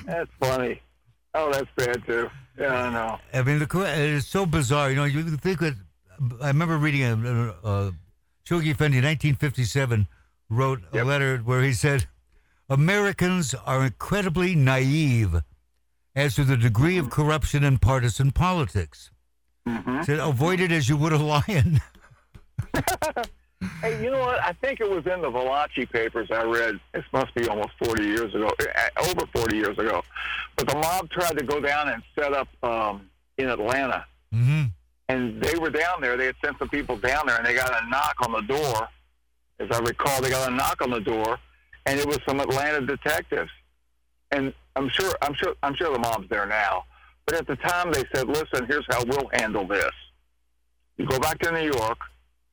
[0.05, 0.81] that's funny.
[1.35, 2.27] Oh, that's bad too.
[2.57, 3.19] Yeah, I know.
[3.31, 4.89] I mean, the it is so bizarre.
[4.89, 5.75] You know, you think that.
[6.41, 7.91] I remember reading a, a, a
[8.45, 10.07] Chogi Fendi, 1957,
[10.49, 11.05] wrote a Yep.
[11.05, 12.07] letter where he said,
[12.69, 15.35] "Americans are incredibly naive
[16.15, 19.11] as to the degree of corruption in partisan politics."
[19.67, 20.05] Mhm.
[20.05, 21.81] Said, "Avoid it as you would a lion."
[23.81, 24.41] Hey, you know what?
[24.41, 26.79] I think it was in the Valachi papers I read.
[26.93, 30.01] This must be almost 40 years ago, eh, over 40 years ago.
[30.55, 34.05] But the mob tried to go down and set up um, in Atlanta.
[34.33, 34.63] hmm
[35.09, 36.15] And they were down there.
[36.17, 38.87] They had sent some people down there, and they got a knock on the door.
[39.59, 41.37] As I recall, they got a knock on the door,
[41.85, 43.49] and it was some Atlanta detectives.
[44.31, 46.85] And I'm sure, I'm sure, I'm sure the mob's there now.
[47.25, 49.91] But at the time, they said, "Listen, here's how we'll handle this.
[50.97, 51.97] You go back to New York,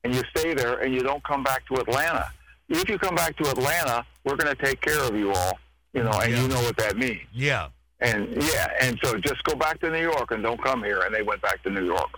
[0.03, 2.31] and you stay there, and you don't come back to Atlanta.
[2.69, 5.59] If you come back to Atlanta, we're going to take care of you all.
[5.93, 6.41] You know, and Yeah.
[6.41, 7.67] you know what that means." Yeah.
[7.99, 11.01] And yeah, and so just go back to New York and don't come here.
[11.01, 12.09] And they went back to New York.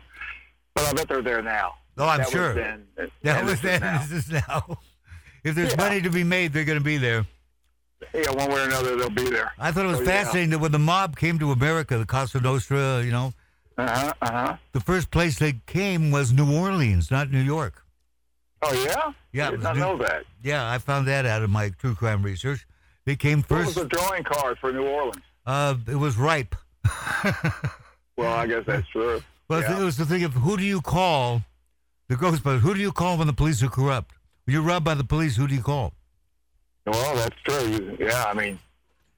[0.75, 1.73] But I bet they're there now.
[1.97, 2.53] Oh, I'm That was sure.
[2.53, 3.82] then, and- That was then.
[3.82, 3.99] now.
[4.05, 4.77] This is now.
[5.41, 5.77] If there's Yeah.
[5.77, 7.25] money to be made, they're going to be there.
[8.13, 9.53] Yeah, one way or another, they'll be there.
[9.58, 10.05] I thought it was yeah.
[10.05, 13.34] fascinating that when the mob came to America, the Cosa Nostra, you know,
[13.77, 14.13] Uh huh.
[14.21, 14.58] Uh huh.
[14.73, 17.86] the first place they came was New Orleans, not New York.
[18.62, 19.13] Oh yeah.
[19.32, 20.25] Yeah, I did not New- know that.
[20.43, 22.67] Yeah, I found that out of my true crime research.
[23.05, 23.75] They came first.
[23.77, 25.23] What was the drawing card for New Orleans?
[25.45, 26.53] Uh, it was ripe.
[28.17, 29.21] Well, I guess that's true.
[29.49, 29.79] Well, Yeah.
[29.79, 31.43] it was the thing of who do you call,
[32.07, 34.13] the Ghostbusters, who do you call when the police are corrupt?
[34.45, 35.93] When you're robbed by the police, who do you call?
[36.85, 37.97] Well, that's true.
[37.99, 38.59] Yeah, I mean,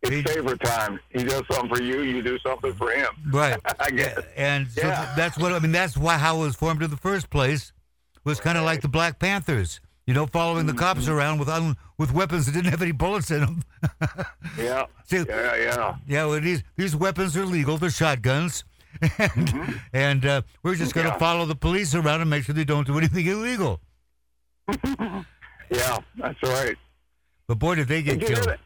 [0.02, 1.00] it's favorite time.
[1.10, 3.10] He does something for you, you do something for him.
[3.30, 3.60] Right.
[3.80, 4.20] I guess.
[4.36, 5.14] And so Yeah.
[5.16, 5.72] that's what I mean.
[5.72, 7.72] That's why how it was formed in the first place
[8.24, 9.80] was kind of like the Black Panthers.
[10.08, 11.12] You know, following the cops Mm-hmm.
[11.14, 13.64] around with un, with weapons that didn't have any bullets in them.
[14.58, 14.86] Yeah.
[15.06, 15.96] See, Yeah, yeah.
[16.08, 17.78] yeah, well, these these weapons are legal.
[17.78, 18.64] They're shotguns,
[19.18, 21.22] and and uh, we're just going to Mm-hmm.
[21.24, 21.28] Yeah.
[21.32, 23.80] follow the police around and make sure they don't do anything illegal.
[25.74, 26.76] Yeah, that's right.
[27.48, 28.48] But boy, did they get Did killed!
[28.50, 28.60] that?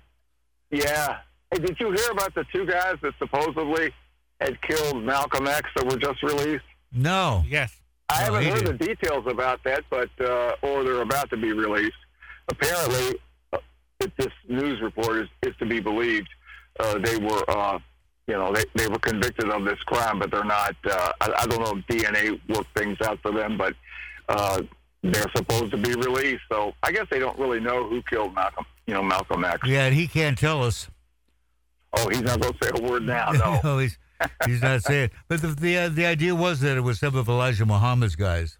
[0.72, 1.18] Yeah.
[1.52, 3.94] Hey, did you hear about the two guys that supposedly
[4.42, 6.64] had killed Malcolm X that were just released?
[6.92, 7.80] No, Yes.
[8.10, 8.80] I No, haven't he heard did.
[8.80, 11.94] the details about that, but uh, or they're about to be released.
[12.50, 13.20] Apparently,
[13.54, 13.58] uh,
[14.00, 16.28] if this news report is, is to be believed,
[16.80, 17.78] uh, they were, uh,
[18.28, 20.76] you know, they, they were convicted of this crime, but they're not.
[20.84, 23.74] Uh, I, I don't know if DNA worked things out for them, but
[24.30, 24.62] uh,
[25.04, 26.42] they're supposed to be released.
[26.52, 28.66] So I guess they don't really know who killed Malcolm.
[28.88, 29.68] You know, Malcolm X.
[29.68, 30.90] yeah, and he can't tell us.
[31.98, 33.32] Oh, he's not going to say a word now.
[33.32, 33.60] No.
[33.64, 33.98] no, he's
[34.46, 35.10] he's not saying.
[35.28, 38.58] But the the, uh, the idea was that it was some of Elijah Muhammad's guys,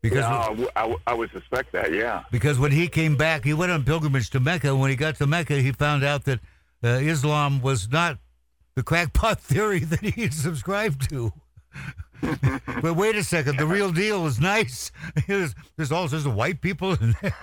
[0.00, 1.92] because Yeah, I w- I, w- I would suspect that.
[1.92, 2.22] Yeah.
[2.32, 4.68] because when he came back, he went on pilgrimage to Mecca.
[4.68, 6.40] And when he got to Mecca, he found out that
[6.82, 8.18] uh, Islam was not
[8.74, 11.32] the crackpot theory that he subscribed to.
[12.82, 14.92] but wait a second, the real deal is nice.
[15.26, 17.34] There's, there's all sorts of white people, in there.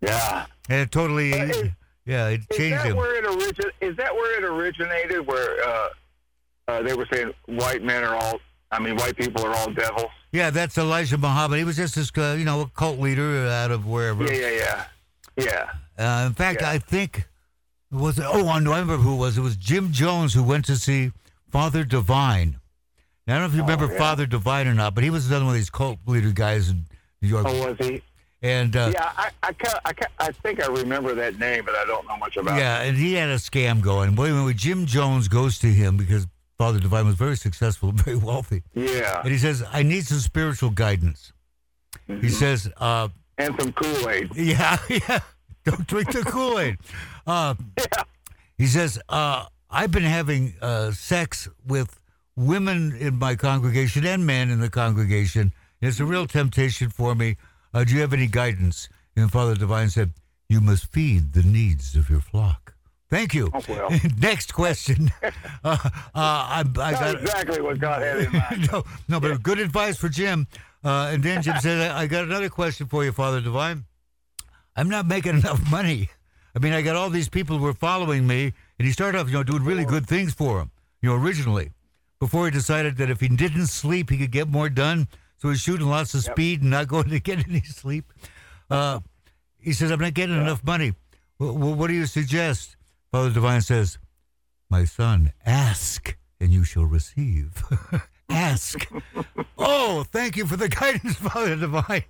[0.00, 0.46] Yeah.
[0.68, 1.68] and it totally, Is-
[2.06, 2.96] yeah, it Is changed that him.
[2.96, 3.70] where it origin?
[3.80, 5.26] Is that where it originated?
[5.26, 5.88] Where uh,
[6.68, 8.38] uh, they were saying white men are all.
[8.70, 10.10] I mean, white people are all devils.
[10.32, 11.58] Yeah, that's Elijah Muhammad.
[11.58, 14.24] He was just this, uh, you know, a cult leader out of wherever.
[14.24, 14.84] Yeah, yeah,
[15.38, 15.44] yeah,
[15.96, 16.22] yeah.
[16.22, 16.70] Uh, in fact, Yeah.
[16.70, 17.26] I think
[17.94, 19.38] was it, oh, I remember who it was.
[19.38, 21.12] It was Jim Jones who went to see
[21.50, 22.58] Father Divine.
[23.26, 23.98] Now, I don't know if you Oh, remember yeah.
[23.98, 26.84] Father Divine or not, but he was another one of these cult leader guys in
[27.22, 27.46] New York.
[27.48, 28.02] Oh, was he?
[28.42, 29.52] and uh, Yeah, I, I,
[29.86, 32.58] I, I think I remember that name, but I don't know much about.
[32.58, 34.14] yeah, and he had a scam going.
[34.16, 36.26] Well, anyway, Jim Jones goes to him because
[36.58, 38.62] Father Divine was very successful, very wealthy.
[38.74, 41.32] Yeah, and he says, "I need some spiritual guidance."
[42.08, 42.20] Mm-hmm.
[42.20, 44.30] He says, uh, and some Kool Aid.
[44.36, 45.20] Yeah, yeah.
[45.64, 46.76] Don't drink the Kool Aid.
[47.26, 47.54] Uh,
[48.56, 51.98] He says, uh, I've been having uh, sex with
[52.36, 55.52] women in my congregation and men in the congregation.
[55.80, 57.36] It's a real temptation for me.
[57.72, 58.88] Uh, do you have any guidance?
[59.16, 60.12] And Father Divine said,
[60.48, 62.74] You must feed the needs of your flock.
[63.10, 63.50] Thank you.
[63.52, 63.90] Oh, well.
[64.18, 65.10] Next question.
[65.64, 68.68] Uh, uh, I, I got exactly what God had in mind.
[68.72, 70.46] no, no, but good advice for Jim.
[70.84, 73.84] Uh, and then Jim said, I I got another question for you, Father Divine.
[74.76, 76.10] I'm not making enough money.
[76.54, 79.26] I mean, I got all these people who were following me, and he started off,
[79.28, 80.70] you know, doing really good things for them,
[81.02, 81.70] you know, originally,
[82.20, 85.08] before he decided that if he didn't sleep, he could get more done.
[85.38, 86.32] So he's shooting lots of Yep.
[86.34, 88.12] speed and not going to get any sleep.
[88.70, 89.00] Uh,
[89.58, 90.94] he says, I'm not getting enough money.
[91.38, 92.76] Well, what do you suggest?
[93.10, 93.98] Father Divine says,
[94.70, 97.62] My son, ask and you shall receive.
[98.28, 98.86] ask.
[99.58, 102.04] oh, thank you for the guidance, Father Divine.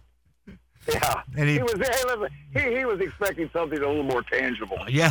[0.93, 4.23] Yeah, And he- he, was hey, listen, he, he was expecting something a little more
[4.23, 4.79] tangible.
[4.89, 5.11] Yeah.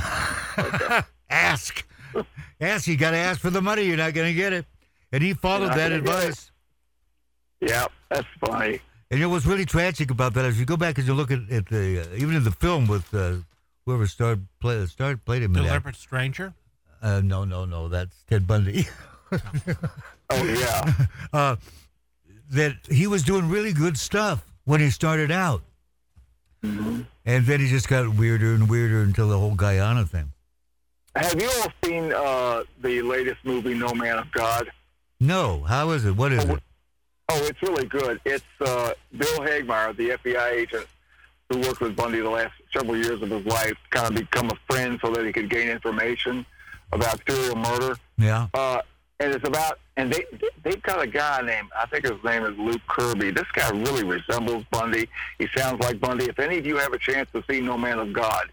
[1.29, 1.86] ask.
[2.62, 2.88] Ask.
[2.88, 3.83] You got to ask for the money.
[3.83, 4.65] You're not going to get it.
[5.12, 5.99] And he followed that gonna get it.
[5.99, 6.51] advice.
[7.62, 8.79] Yeah, that's funny.
[9.12, 11.29] And you know what's really tragic about that is you go back and you look
[11.31, 13.36] at, at the uh, even in the film with uh,
[13.86, 15.67] whoever starred play, starred played him in that.
[15.69, 16.53] Deliberate Stranger.
[17.01, 18.88] Uh, no, no, no, that's Ted Bundy.
[20.29, 20.93] Oh yeah,
[21.31, 21.55] uh,
[22.51, 25.62] that he was doing really good stuff when he started out,
[26.63, 27.02] Mm-hmm.
[27.26, 30.32] and then he just got weirder and weirder until the whole Guyana thing.
[31.13, 34.71] have you all seen uh, the latest movie, No Man of God?
[35.19, 36.15] No, how is it?
[36.15, 36.63] What is it?
[37.30, 38.19] Oh, it's really good.
[38.23, 40.88] It's uh, Bill Hagmaier, the FBI agent
[41.49, 44.56] who worked with Bundy the last several years of his life, kind of become a
[44.71, 46.45] friend so that he could gain information
[46.93, 47.97] about serial murder.
[48.17, 48.47] Yeah.
[48.54, 48.80] Uh,
[49.23, 50.25] and it's about, and they
[50.63, 53.31] they've got a guy named I think his name is Luke Kirby.
[53.31, 55.07] This guy really resembles Bundy.
[55.39, 56.25] He sounds like Bundy.
[56.25, 58.51] If any of you have a chance to see No Man of God,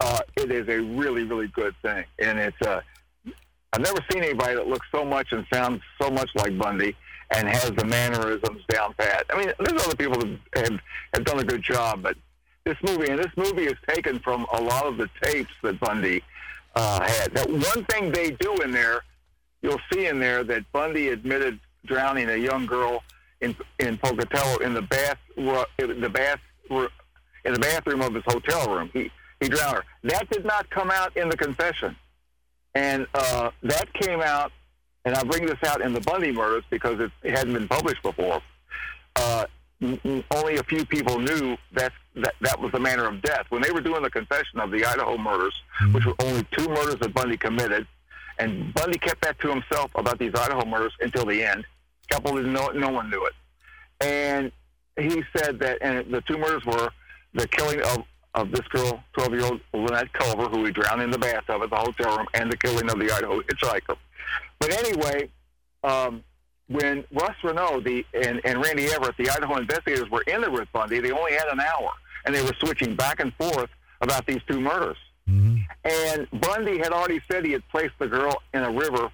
[0.00, 2.80] uh, it is a really really good thing, and it's uh,
[3.72, 6.96] I've never seen anybody that looks so much and sounds so much like Bundy
[7.30, 9.26] and has the mannerisms down pat.
[9.30, 10.80] I mean, there's other people that have,
[11.14, 12.16] have done a good job, but
[12.64, 16.22] this movie, and this movie is taken from a lot of the tapes that Bundy
[16.74, 17.32] uh, had.
[17.34, 19.02] That one thing they do in there,
[19.66, 23.02] you'll see in there that Bundy admitted drowning a young girl
[23.40, 26.38] in in Pocatello in the bath the bath
[27.44, 28.90] in the bathroom of his hotel room.
[28.92, 29.84] He he drowned her.
[30.04, 31.96] That did not come out in the confession,
[32.74, 34.52] and uh, that came out.
[35.04, 38.42] And I bring this out in the Bundy murders because it, hadn't been published before.
[39.14, 39.46] Uh,
[40.32, 43.46] only a few people knew that, that that was the manner of death.
[43.50, 45.54] When they were doing the confession of the Idaho murders,
[45.92, 47.86] which were only two murders that Bundy committed,
[48.38, 51.64] and Bundy kept that to himself about these Idaho murders until the end.
[52.08, 53.32] Couple know it, no one knew it.
[54.00, 54.52] And
[54.98, 56.90] he said that, and the two murders were
[57.34, 61.10] the killing of, of this girl, 12 year old Lynette Culver, who he drowned in
[61.10, 63.96] the bathtub at the hotel room, and the killing of the Idaho hitchhiker.
[64.58, 65.30] But anyway,
[65.82, 66.22] um,
[66.68, 70.70] when Russ Renault the, and, and Randy Everett, the Idaho investigators, were in there with
[70.72, 71.92] Bundy, they only had an hour,
[72.24, 73.70] and they were switching back and forth
[74.00, 74.96] about these two murders.
[75.84, 79.10] And Bundy had already said he had placed the girl in a river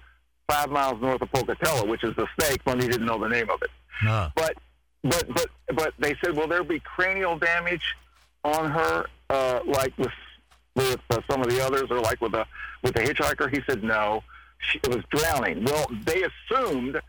[0.49, 2.63] five miles north of Pocatello, which is the snake.
[2.63, 3.69] Bundy didn't know the name of it.
[4.03, 4.31] Ah.
[4.35, 4.55] But
[5.03, 7.95] but but but they said, will there be cranial damage
[8.43, 10.11] on her, uh, like with
[10.75, 12.45] with uh, some of the others, or like with the
[12.83, 13.53] with the hitchhiker?
[13.53, 14.23] He said no.
[14.59, 15.65] She, it was drowning.
[15.65, 16.99] Well, they assumed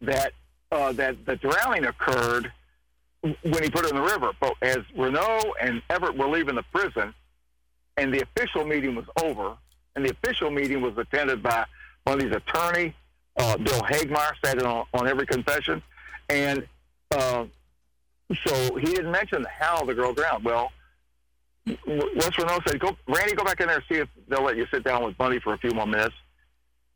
[0.00, 0.32] that
[0.70, 2.50] uh, that the drowning occurred
[3.20, 4.32] when he put her in the river.
[4.40, 7.14] But as Renault and Everett were leaving the prison,
[7.96, 9.56] and the official meeting was over,
[9.94, 11.64] and the official meeting was attended by
[12.04, 12.94] Bundy's attorney,
[13.36, 15.82] uh, Bill Hagmaier, sat on, on every confession,
[16.28, 16.66] and
[17.10, 17.44] uh,
[18.46, 20.44] so he didn't mention how the girl drowned.
[20.44, 20.72] Well,
[21.66, 24.66] Wes Renault said, "Go, Randy, go back in there and see if they'll let you
[24.72, 26.14] sit down with Bundy for a few more minutes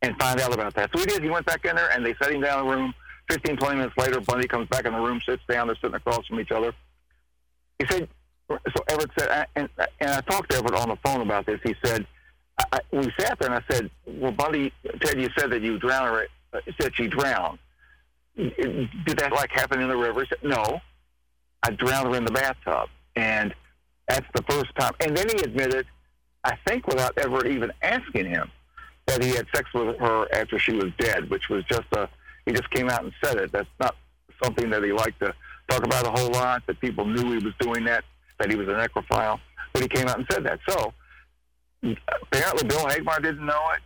[0.02, 1.22] and find out about that." So he did.
[1.22, 2.94] He went back in there, and they set him down in the room.
[3.28, 5.66] 15, 20 minutes later, Bundy comes back in the room, sits down.
[5.66, 6.72] They're sitting across from each other.
[7.78, 8.08] He said,
[8.48, 9.68] so Everett said, and,
[10.00, 11.60] and I talked to Everett on the phone about this.
[11.64, 12.06] He said,
[12.72, 16.14] I, we sat there and I said, well, Bundy, Ted, you said that you drowned
[16.14, 16.26] her.
[16.54, 17.58] uh, Said she drowned.
[18.36, 20.20] Did that like happen in the river?
[20.20, 20.80] He said, no,
[21.62, 22.88] I drowned her in the bathtub.
[23.16, 23.54] And
[24.08, 24.92] that's the first time.
[25.00, 25.86] And then he admitted,
[26.44, 28.50] I think without ever even asking him,
[29.06, 32.08] that he had sex with her after she was dead, which was just a,
[32.44, 33.52] he just came out and said it.
[33.52, 33.94] That's not
[34.42, 35.32] something that he liked to
[35.68, 38.04] talk about a whole lot, that people knew he was doing that,
[38.38, 39.40] that he was a necrophile.
[39.72, 40.60] But he came out and said that.
[40.68, 40.92] So
[41.82, 43.82] apparently Bill Hagmaier didn't know it.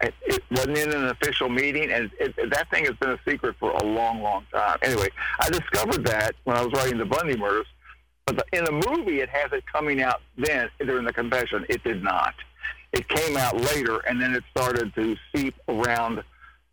[0.00, 3.70] It, wasn't in an official meeting, and it, that thing has been a secret for
[3.72, 4.78] a long, long time.
[4.82, 5.08] Anyway,
[5.40, 7.66] I discovered that when I was writing the Bundy murders.
[8.24, 11.66] But the, in the movie, it has it coming out then during the confession.
[11.68, 12.34] It did not.
[12.92, 16.22] It came out later, and then it started to seep around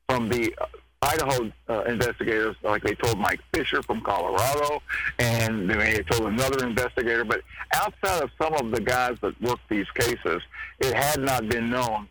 [0.08, 0.56] from the
[1.04, 4.82] Idaho uh, investigators, like they told Mike Fisher from Colorado,
[5.18, 7.24] and they told another investigator.
[7.24, 7.42] But
[7.74, 10.42] outside of some of the guys that worked these cases,
[10.80, 12.08] it had not been known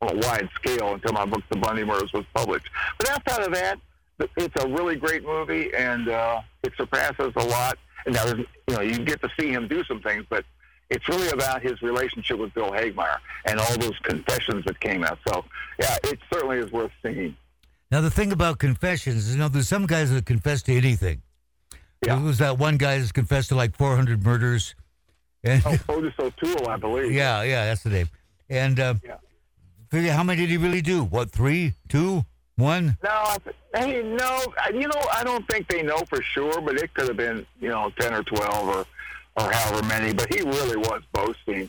[0.00, 2.68] on a wide scale until my book, The Bundy Murders, was published.
[2.98, 3.78] But outside of that,
[4.36, 7.78] it's a really great movie, and uh, it surpasses a lot.
[8.06, 10.44] And now, you know, you get to see him do some things, but
[10.90, 15.18] it's really about his relationship with Bill Hagmaier and all those confessions that came out.
[15.28, 15.44] So,
[15.78, 17.36] yeah, it certainly is worth seeing.
[17.92, 21.20] Now the thing about confessions is, you know, there's some guys that confess to anything.
[22.04, 22.18] Yeah.
[22.18, 24.74] It was that one guy that's confessed to like 400 murders.
[25.44, 27.12] And Oh, Otis O'Toole, I believe.
[27.22, 28.08] yeah, yeah, that's the name.
[28.48, 29.16] And uh, Yeah.
[29.90, 31.04] figure how many did he really do?
[31.04, 32.24] What, three, two,
[32.56, 32.96] one?
[33.04, 36.76] No, I th- hey, no, you know, I don't think they know for sure, but
[36.78, 38.86] it could have been, you know, ten or twelve or,
[39.36, 40.12] or however many.
[40.14, 41.68] But he really was boasting,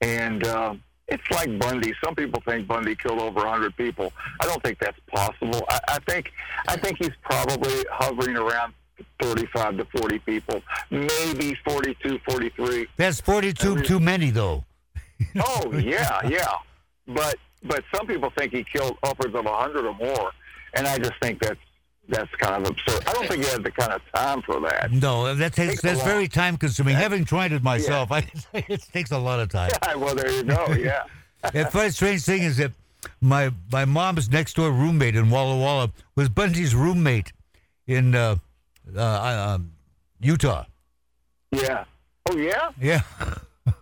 [0.00, 1.94] and um, it's like Bundy.
[2.04, 4.12] Some people think Bundy killed over a hundred people.
[4.40, 5.64] I don't think that's possible.
[5.68, 6.32] I, I think,
[6.68, 8.74] I think he's probably hovering around
[9.20, 12.86] thirty-five to forty people, maybe 42, 43.
[12.96, 14.64] That's 42 too many, though.
[15.38, 16.52] Oh yeah, yeah.
[17.06, 20.30] But but some people think he killed upwards of a hundred or more,
[20.74, 21.58] and I just think that's
[22.08, 23.02] that's kind of absurd.
[23.06, 24.90] I don't think he had the kind of time for that.
[24.92, 26.94] No, that takes, that's very time consuming.
[26.94, 29.70] Having tried it myself, I, it takes a lot of time.
[29.82, 30.66] Yeah, well, there you go.
[30.76, 31.04] Yeah.
[31.52, 32.72] The funny strange thing is that
[33.20, 37.32] my my mom's next door roommate in Walla Walla was Bundy's roommate
[37.86, 38.36] in uh,
[38.96, 39.72] uh, um,
[40.20, 40.64] Utah.
[41.52, 41.84] Yeah.
[42.28, 42.70] Oh yeah.
[42.80, 43.02] Yeah,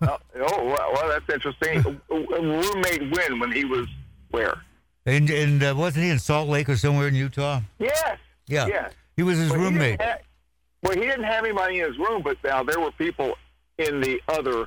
[0.03, 2.01] Oh, oh well, well, that's interesting.
[2.11, 3.87] A roommate when when he was
[4.31, 4.63] where?
[5.07, 7.61] And and uh, wasn't he in Salt Lake or somewhere in Utah?
[7.79, 8.19] Yes.
[8.47, 8.93] Yeah, Yes.
[9.17, 10.01] he was his he roommate.
[10.03, 10.19] ha-
[10.83, 13.35] well, he didn't have anybody in his room, but now there were people
[13.79, 14.67] in the other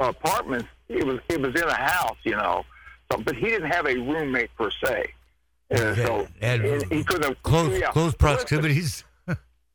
[0.00, 0.68] apartments.
[0.88, 2.64] It was it was in a house, you know.
[3.10, 5.06] So, but he didn't have a roommate per se.
[5.74, 7.90] Uh, so And and he couldn't have Close yeah.
[7.90, 9.04] close proximities.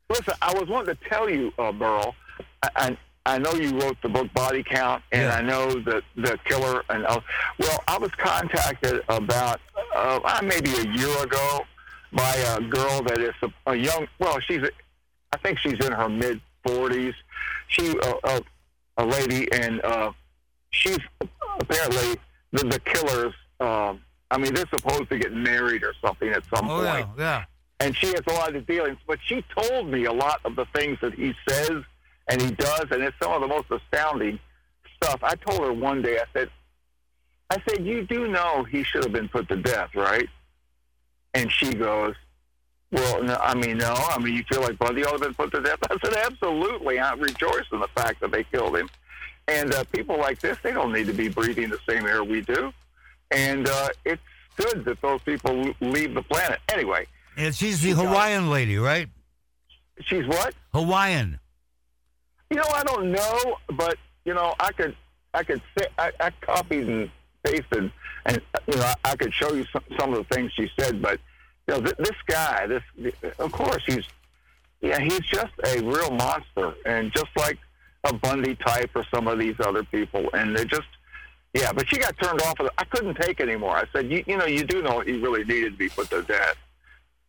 [0.08, 2.14] Listen, I was wanting to tell you, uh, Burl.
[2.76, 5.36] I, I know you wrote the book Body Count, and Yeah.
[5.36, 6.82] I know that the killer.
[6.88, 7.20] And uh,
[7.58, 9.60] well, I was contacted about
[9.94, 11.60] uh, uh, maybe a year ago
[12.12, 14.08] by a girl that is a, a young.
[14.18, 14.62] Well, she's.
[14.62, 14.70] A,
[15.32, 17.14] I think she's in her mid forties.
[17.68, 18.40] She uh, uh,
[18.98, 20.12] a lady, and uh,
[20.70, 20.98] she's
[21.60, 22.16] apparently
[22.52, 23.34] the, the killers.
[23.60, 24.00] Um,
[24.30, 27.44] I mean, they're supposed to get married or something at some Oh point yeah, yeah.
[27.80, 28.98] and she has a lot of dealings.
[29.06, 31.82] But she told me a lot of the things that he says
[32.28, 34.38] and he does, and it's some of the most astounding
[34.96, 35.20] stuff.
[35.22, 36.50] I told her one day, I said,
[37.50, 40.28] I said, you do know he should have been put to death, right?
[41.34, 42.14] And she goes,
[42.90, 43.92] well, no, I mean, no.
[43.94, 45.78] I mean, you feel like Bundy ought to have been put to death?
[45.90, 46.98] I said, absolutely.
[46.98, 48.88] I rejoice in the fact that they killed him.
[49.48, 52.42] And uh, people like this, they don't need to be breathing the same air we
[52.42, 52.72] do.
[53.30, 54.22] And uh, it's
[54.56, 56.60] good that those people leave the planet.
[56.68, 57.06] Anyway,
[57.36, 59.08] And she's the Hawaiian lady, right?
[60.00, 60.54] she's what?
[60.74, 61.38] Hawaiian.
[62.52, 63.96] You know, I don't know, but
[64.26, 64.94] you know, I could,
[65.32, 67.10] I could say, I, I copied and
[67.42, 67.90] pasted,
[68.26, 71.00] and you know, I, I could show you some, some of the things she said.
[71.00, 71.18] But
[71.66, 72.82] you know, th- this guy, this,
[73.38, 74.04] of course, he's,
[74.82, 77.58] yeah, he's just a real monster, and just like
[78.04, 80.88] a Bundy type or some of these other people, and they're just,
[81.54, 81.72] yeah.
[81.72, 82.60] But she got turned off.
[82.60, 83.78] Of the, I couldn't take it anymore.
[83.78, 86.20] I said, you, you know, you do know he really needed to be put to
[86.20, 86.58] death,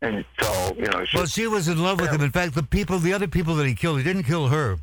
[0.01, 2.19] and so you know, she, Well, she was in love with him.
[2.19, 4.79] In fact, the people, the other people that he killed, he didn't kill her,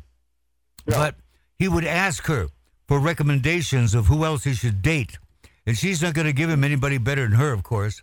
[0.97, 1.15] But
[1.57, 2.47] he would ask her
[2.87, 5.17] for recommendations of who else he should date,
[5.65, 8.01] and she's not going to give him anybody better than her, of course.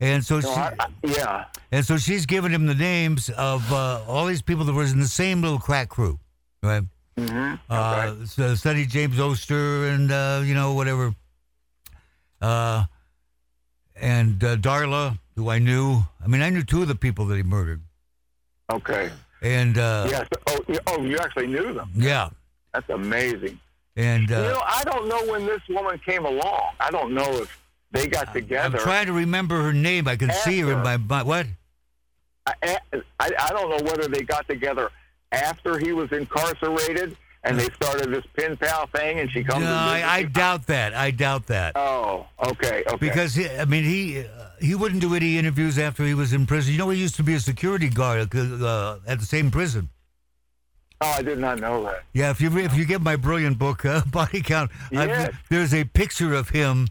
[0.00, 0.74] And so, no, she, I,
[1.04, 1.44] yeah.
[1.70, 5.00] and so she's giving him the names of uh, all these people that was in
[5.00, 6.18] the same little crack crew,
[6.62, 6.82] right?
[7.16, 7.54] Mm-hmm.
[7.70, 11.14] Uh, so Sonny James Oster and uh, you know whatever,
[12.42, 12.84] uh,
[13.94, 16.02] and uh, Darla, who I knew.
[16.22, 17.82] I mean, I knew two of the people that he murdered,
[18.72, 19.10] Okay.
[19.44, 20.26] And uh, Yes.
[20.48, 21.90] Oh, you- oh, you actually knew them.
[21.94, 22.30] yeah,
[22.72, 23.58] That's amazing.
[23.96, 26.70] and you uh, know, I don't know when this woman came along.
[26.80, 27.60] I don't know if
[27.92, 28.78] they got together.
[28.78, 30.08] I'm trying to remember her name.
[30.08, 31.06] I can see her in my After.
[31.06, 31.26] mind.
[31.28, 31.46] What?
[32.46, 34.90] I, I, I don't know whether they got together
[35.32, 39.64] after he was incarcerated and they started this pen pal thing, and she comes.
[39.64, 40.94] No, I, I doubt that.
[40.94, 41.72] I doubt that.
[41.76, 42.96] Oh, okay, okay.
[42.96, 44.24] Because I mean, he
[44.60, 46.72] he wouldn't do any interviews after he was in prison.
[46.72, 49.88] You know, he used to be a security guard uh, at the same prison.
[51.00, 52.02] oh, I did not know that.
[52.12, 55.34] Yeah, if you re- if you get my brilliant book, uh, Body Count, I've- Yes.
[55.50, 56.88] there's a picture of him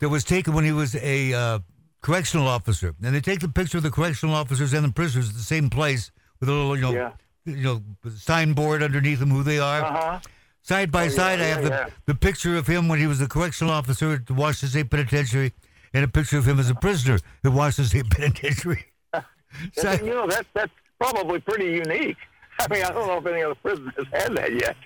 [0.00, 1.58] that was taken when he was a uh,
[2.02, 5.34] correctional officer, and they take the picture of the correctional officers and the prisoners at
[5.36, 6.10] the same place
[6.40, 7.12] with a little, you know, Yeah.
[7.46, 7.82] you know,
[8.16, 9.82] signboard underneath them who they are.
[9.82, 10.20] Uh huh.
[10.62, 11.86] Side by Oh, yeah, side, I yeah, have the, yeah.
[12.06, 15.52] the picture of him when he was a correctional officer at the Washington State Penitentiary,
[15.94, 18.84] and a picture of him as a prisoner at Washington Penitentiary.
[19.72, 22.16] Side- You know, that's that's probably pretty unique.
[22.60, 24.76] I mean, I don't know if any other prison has had that yet.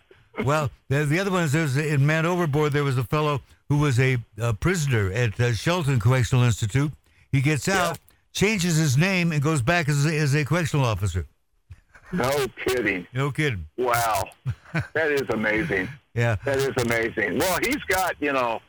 [0.44, 2.72] Well, the, the other one is there's in Man Overboard.
[2.72, 6.92] There was a fellow who was a, uh prisoner at uh, Shelton Correctional Institute.
[7.32, 7.98] He gets out,
[8.32, 11.26] changes his name, and goes back as a, as a correctional officer.
[12.12, 13.06] No kidding.
[13.12, 13.66] No kidding.
[13.76, 14.24] Wow,
[14.94, 15.88] that is amazing.
[16.14, 16.36] Yeah.
[16.44, 17.38] That is amazing.
[17.38, 18.60] Well, he's got, you know,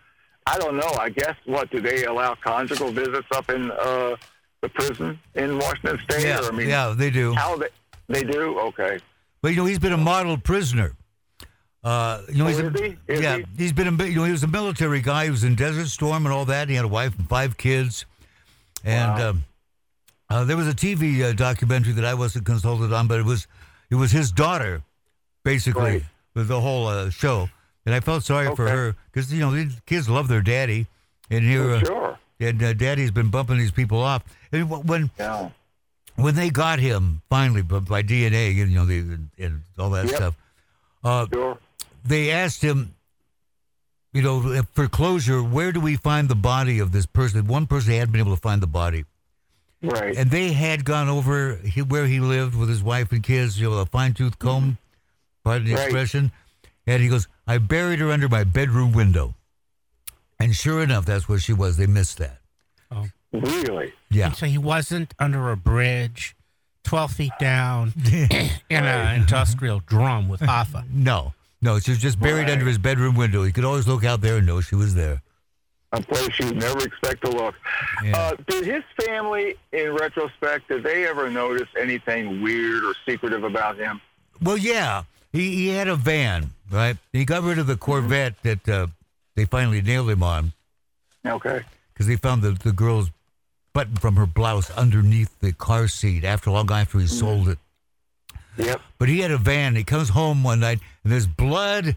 [0.52, 0.92] I don't know.
[1.00, 4.16] I guess what do they allow conjugal visits up in uh,
[4.62, 6.26] the prison in Washington State?
[6.26, 6.40] Yeah.
[6.42, 7.34] Or, I mean, yeah, they do.
[7.34, 7.68] how they
[8.08, 8.58] They do.
[8.60, 9.00] Okay.
[9.42, 10.94] But you know, he's been a model prisoner.
[11.84, 12.82] Uh, you know, Oh, he's a, is
[13.18, 13.24] he?
[13.24, 13.64] Yeah, he?
[13.64, 15.26] has been a you know he was a military guy.
[15.26, 16.68] He was in Desert Storm and all that.
[16.68, 18.06] He had a wife and five kids,
[18.84, 19.30] and Wow.
[19.30, 19.44] um,
[20.30, 23.48] uh, there was a TV uh, documentary that I wasn't consulted on, but it was
[23.90, 24.82] it was his daughter,
[25.46, 26.04] basically, Right.
[26.36, 27.50] with the whole uh, show.
[27.86, 30.88] And I felt sorry for her because you know these kids love their daddy,
[31.30, 32.20] and here uh, Sure.
[32.40, 34.24] and uh, daddy's been bumping these people off.
[34.52, 35.50] And when Yeah.
[36.16, 39.00] when they got him finally by, by DNA, you know, the,
[39.38, 40.16] and all that Yep.
[40.16, 40.36] stuff,
[41.04, 41.58] uh, Sure.
[42.04, 42.94] they asked him,
[44.14, 47.48] you know, for closure, where do we find the body of this person?
[47.48, 49.06] One person had been able to find the body,
[49.82, 50.16] Right.
[50.18, 53.70] and they had gone over he, where he lived with his wife and kids, you
[53.70, 54.78] know, a fine tooth comb,
[55.44, 55.84] pardon the Right.
[55.86, 56.32] expression.
[56.88, 59.34] And he goes, I buried her under my bedroom window.
[60.40, 61.78] And sure enough, that's where she was.
[61.78, 62.38] They missed that.
[62.92, 63.08] Oh.
[63.34, 63.92] really.
[64.12, 64.32] Yeah.
[64.34, 66.36] So he wasn't under a bridge,
[66.84, 70.84] 12 feet down, in an industrial drum with Hoffa.
[70.94, 72.52] No, no, she was just buried Right.
[72.52, 73.44] under his bedroom window.
[73.44, 75.22] He could always look out there and know she was there.
[75.92, 77.56] A place you'd never expect to look.
[78.04, 78.16] Yeah.
[78.16, 83.76] Uh, did his family, in retrospect, did they ever notice anything weird or secretive about
[83.78, 84.00] him?
[84.40, 86.98] Well, yeah, he, he had a van, right?
[87.14, 88.88] He got rid of the Corvette that uh,
[89.36, 90.54] they finally nailed him on
[91.26, 91.62] Okay.
[91.94, 93.12] because they found the, the girl's
[93.74, 97.60] button from her blouse underneath the car seat after long after he sold it.
[98.58, 98.82] Yep.
[98.98, 99.76] But he had a van.
[99.76, 101.96] He comes home one night and there's blood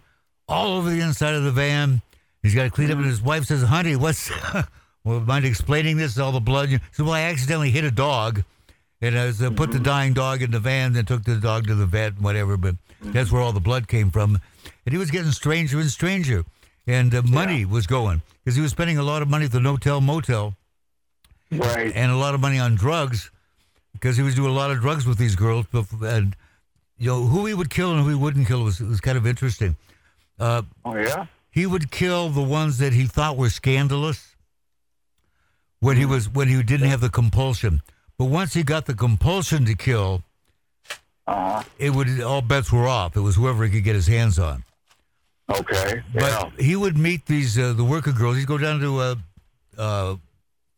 [0.49, 2.03] all over the inside of the van.
[2.43, 4.31] He's got to clean up, and his wife says, "Honey, what's?
[5.05, 6.19] well, mind explaining this?
[6.19, 8.43] All the blood." He said, "Well, I accidentally hit a dog,
[9.01, 11.69] and I was, uh, put the dying dog in the van, then took the dog
[11.69, 12.57] to the vet, and whatever.
[12.57, 14.41] But that's where all the blood came from,
[14.85, 16.45] and he was getting stranger and stranger,
[16.87, 19.59] and uh, money was going because he was spending a lot of money at the
[19.61, 20.55] Notel Motel
[21.51, 21.93] Right.
[21.95, 23.31] and a lot of money on drugs
[23.93, 25.67] because he was doing a lot of drugs with these girls.
[26.03, 26.35] And
[26.99, 29.27] you know who he would kill and who he wouldn't kill was was kind of
[29.27, 29.77] interesting.
[30.41, 31.27] Uh, Oh, yeah?
[31.51, 34.35] he would kill the ones that he thought were scandalous
[35.81, 37.83] when he was when he didn't have the compulsion.
[38.19, 40.23] But once he got the compulsion to kill,
[41.27, 41.63] Uh-huh.
[41.79, 43.17] it would all bets were off.
[43.17, 44.65] It was whoever he could get his hands on.
[45.61, 46.03] Okay.
[46.15, 46.51] But yeah.
[46.59, 48.37] he would meet these uh, the worker girls.
[48.37, 49.15] He'd go down to uh,
[49.79, 50.17] uh,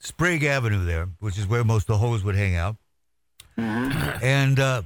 [0.00, 2.76] Sprague Avenue there, which is where most of the hoes would hang out,
[3.56, 4.82] and uh,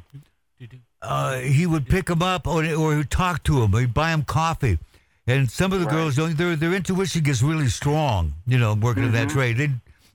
[1.02, 3.72] uh, he would pick them up or or he'd talk to them.
[3.72, 4.78] He'd buy them coffee.
[5.26, 5.94] And some of the Right.
[6.14, 8.34] girls, their their intuition gets really strong.
[8.46, 9.58] You know, working in that trade.
[9.58, 9.70] They,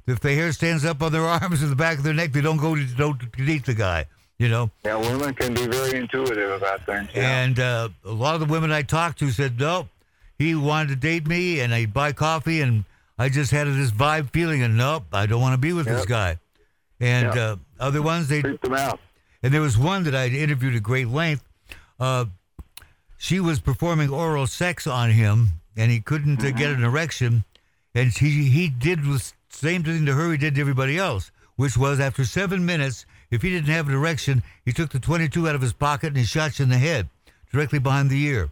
[0.05, 2.41] if the hair stands up on their arms and the back of their neck, they
[2.41, 4.05] don't go to don't eat the guy.
[4.39, 4.71] You know.
[4.83, 7.09] Yeah, women can be very intuitive about things.
[7.13, 7.43] Yeah.
[7.43, 9.87] And uh, a lot of the women I talked to said, no,
[10.37, 12.83] he wanted to date me and I'd buy coffee and
[13.17, 16.05] I just had this vibe feeling and nope, I don't want to be with this
[16.05, 16.39] guy.
[16.99, 17.37] And Yep.
[17.37, 18.99] uh, other ones, they, Creep them out.
[19.43, 21.43] and there was one that I interviewed at great length.
[21.99, 22.25] Uh,
[23.17, 27.43] she was performing oral sex on him and he couldn't uh, get an erection.
[27.95, 31.77] And he, he did the same thing to her he did to everybody else, which
[31.77, 35.55] was after seven minutes, if he didn't have an erection, he took the 22 out
[35.55, 37.09] of his pocket and he shot you in the head,
[37.51, 38.49] directly behind the ear.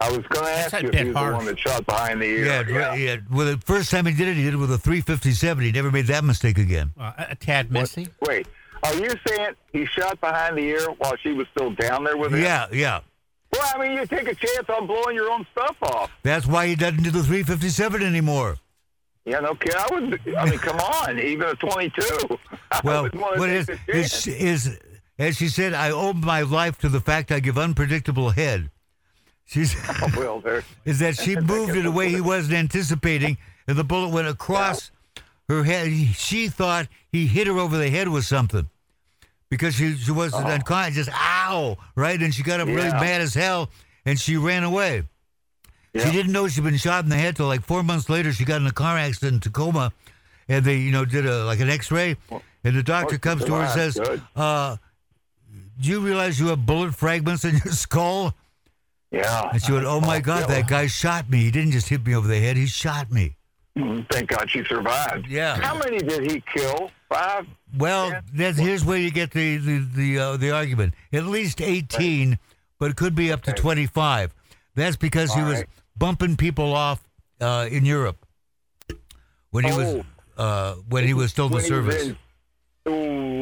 [0.00, 1.84] I was going to ask a you if bit he was the one that shot
[1.84, 2.46] behind the ear.
[2.46, 2.94] Yeah, yeah.
[2.94, 3.16] yeah.
[3.30, 5.64] Well, the first time he did it, he did it with a 357.
[5.64, 6.92] He never made that mistake again.
[6.98, 8.08] Uh, a, a tad messy.
[8.22, 8.46] Wait,
[8.84, 12.32] are you saying he shot behind the ear while she was still down there with
[12.32, 12.40] him?
[12.40, 13.00] Yeah, yeah.
[13.52, 16.10] Well, I mean, you take a chance on blowing your own stuff off.
[16.22, 18.56] That's why he doesn't do the 357 anymore.
[19.24, 19.74] Yeah, no kid.
[19.74, 20.36] I would.
[20.36, 21.18] I mean, come on.
[21.18, 22.38] Even at 22.
[22.84, 24.78] Well, what is, is, is,
[25.18, 28.70] as she said, I owe my life to the fact I give unpredictable head.
[29.46, 30.62] She's, oh, well, there.
[30.84, 34.90] is that she moved in a way he wasn't anticipating, and the bullet went across
[35.48, 35.90] her head.
[36.14, 38.68] She thought he hit her over the head with something
[39.48, 40.50] because she, she wasn't oh.
[40.50, 41.06] unconscious.
[41.06, 42.20] Just, ow, right?
[42.20, 43.00] And she got up really Oh.
[43.00, 43.70] Mad as hell,
[44.04, 45.04] and she ran away.
[45.94, 48.32] She didn't know she'd been shot in the head till like four months later.
[48.32, 49.92] She got in a car accident in Tacoma,
[50.48, 52.16] and they, you know, did a like an X-ray,
[52.62, 54.76] and the doctor oh, comes to her and says, uh,
[55.80, 58.34] "Do you realize you have bullet fragments in your skull?"
[59.10, 59.50] Yeah.
[59.52, 61.38] And she went, "Oh my God, that guy shot me.
[61.38, 62.56] He didn't just hit me over the head.
[62.56, 63.36] He shot me."
[64.10, 65.28] Thank God she survived.
[65.28, 65.56] Yeah.
[65.56, 66.90] How many did he kill?
[67.08, 67.46] Five?
[67.76, 70.94] Well, that's, here's where you get the the the, uh, the argument.
[71.12, 72.38] At least 18,
[72.78, 73.52] but it could be up to.
[73.52, 74.34] 25.
[74.74, 75.66] That's because he was right.
[75.98, 77.02] Bumping people off
[77.40, 78.24] uh, in Europe
[79.50, 80.04] when he was
[80.38, 80.42] Oh.
[80.42, 82.06] uh, when he was still in the was service.
[82.08, 82.16] in-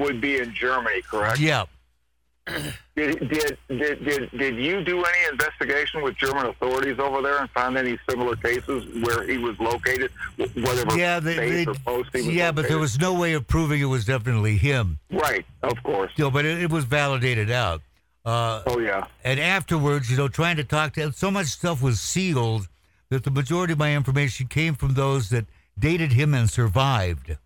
[0.01, 1.39] would be in Germany, correct?
[1.39, 1.67] Yeah,
[2.47, 7.51] did, did did did did you do any investigation with German authorities over there and
[7.51, 12.23] find any similar cases where he was located, whatever Yeah, they, they- or post he
[12.23, 14.99] was yeah, but there was no way of proving it was definitely him.
[15.13, 16.11] right, of course.
[16.19, 17.83] Know, but it, it was validated out.
[18.27, 22.01] Uh, Oh yeah, and afterwards, you know, trying to talk to so much stuff was
[22.01, 22.67] sealed
[23.09, 25.47] that the majority of my information came from those that
[25.79, 27.37] dated him and survived,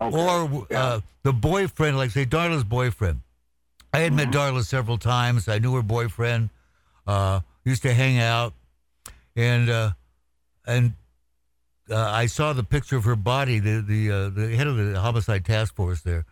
[0.00, 0.16] okay.
[0.16, 3.20] or uh, the boyfriend, like say Darla's boyfriend.
[3.92, 5.46] I had met Darla several times.
[5.46, 6.48] I knew her boyfriend.
[7.06, 8.54] Uh, used to hang out,
[9.36, 9.90] and uh,
[10.66, 10.94] and
[11.90, 13.58] uh, I saw the picture of her body.
[13.58, 16.24] The the uh, the head of the homicide task force there,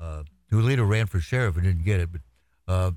[0.00, 2.94] uh, who later ran for sheriff and didn't get it, but.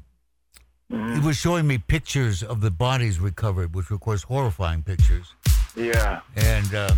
[0.92, 1.14] Uh, Mhm.
[1.22, 5.34] he was showing me pictures of the bodies recovered, which were, of course, horrifying pictures.
[5.76, 6.94] yeah, And uh,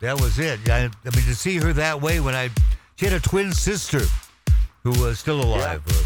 [0.00, 0.60] that was it.
[0.68, 2.50] I, I mean, to see her that way when I,
[2.96, 4.00] she had a twin sister
[4.84, 5.82] who was still alive.
[5.86, 5.96] Yeah.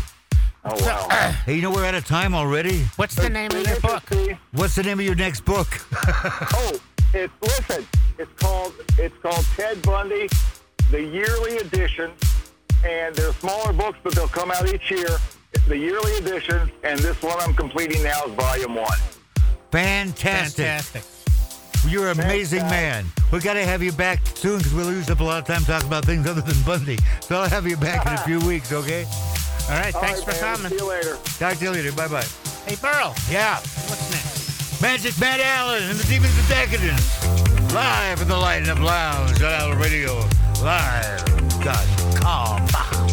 [0.65, 1.07] oh wow.
[1.11, 2.85] Uh, hey, you know we're out of time already.
[2.97, 4.03] What's the name of your book?
[4.53, 5.69] What's the name of your next book?
[6.55, 6.73] Oh,
[7.15, 7.87] it's listen.
[8.19, 10.29] It's called it's called Ted Bundy,
[10.91, 12.11] the yearly edition,
[12.87, 15.19] and they're smaller books, but they'll come out each year.
[15.69, 18.99] The yearly edition, and this one I'm completing now is volume one.
[19.71, 20.67] Fantastic.
[20.67, 21.05] Fantastic.
[21.91, 23.07] You're an amazing man.
[23.33, 25.63] We got to have you back soon because we'll use up a lot of time
[25.65, 26.99] talking about things other than Bundy.
[27.21, 29.05] So I'll have you back in a few weeks, okay?
[29.05, 29.95] All right.
[29.95, 30.57] All Thanks right, for man.
[30.57, 30.71] coming.
[30.71, 31.17] See you later.
[31.39, 31.93] Talk to you later.
[31.93, 32.27] Bye bye.
[32.67, 33.15] Hey, Burl.
[33.31, 33.57] Yeah.
[33.57, 34.83] What's next?
[34.83, 37.73] Magic Matt Allen and the Demons of Decadence.
[37.73, 40.19] Live from the Lighten Up Lounge on Al Radio.
[40.63, 41.25] Live.
[41.65, 43.12] God, calm.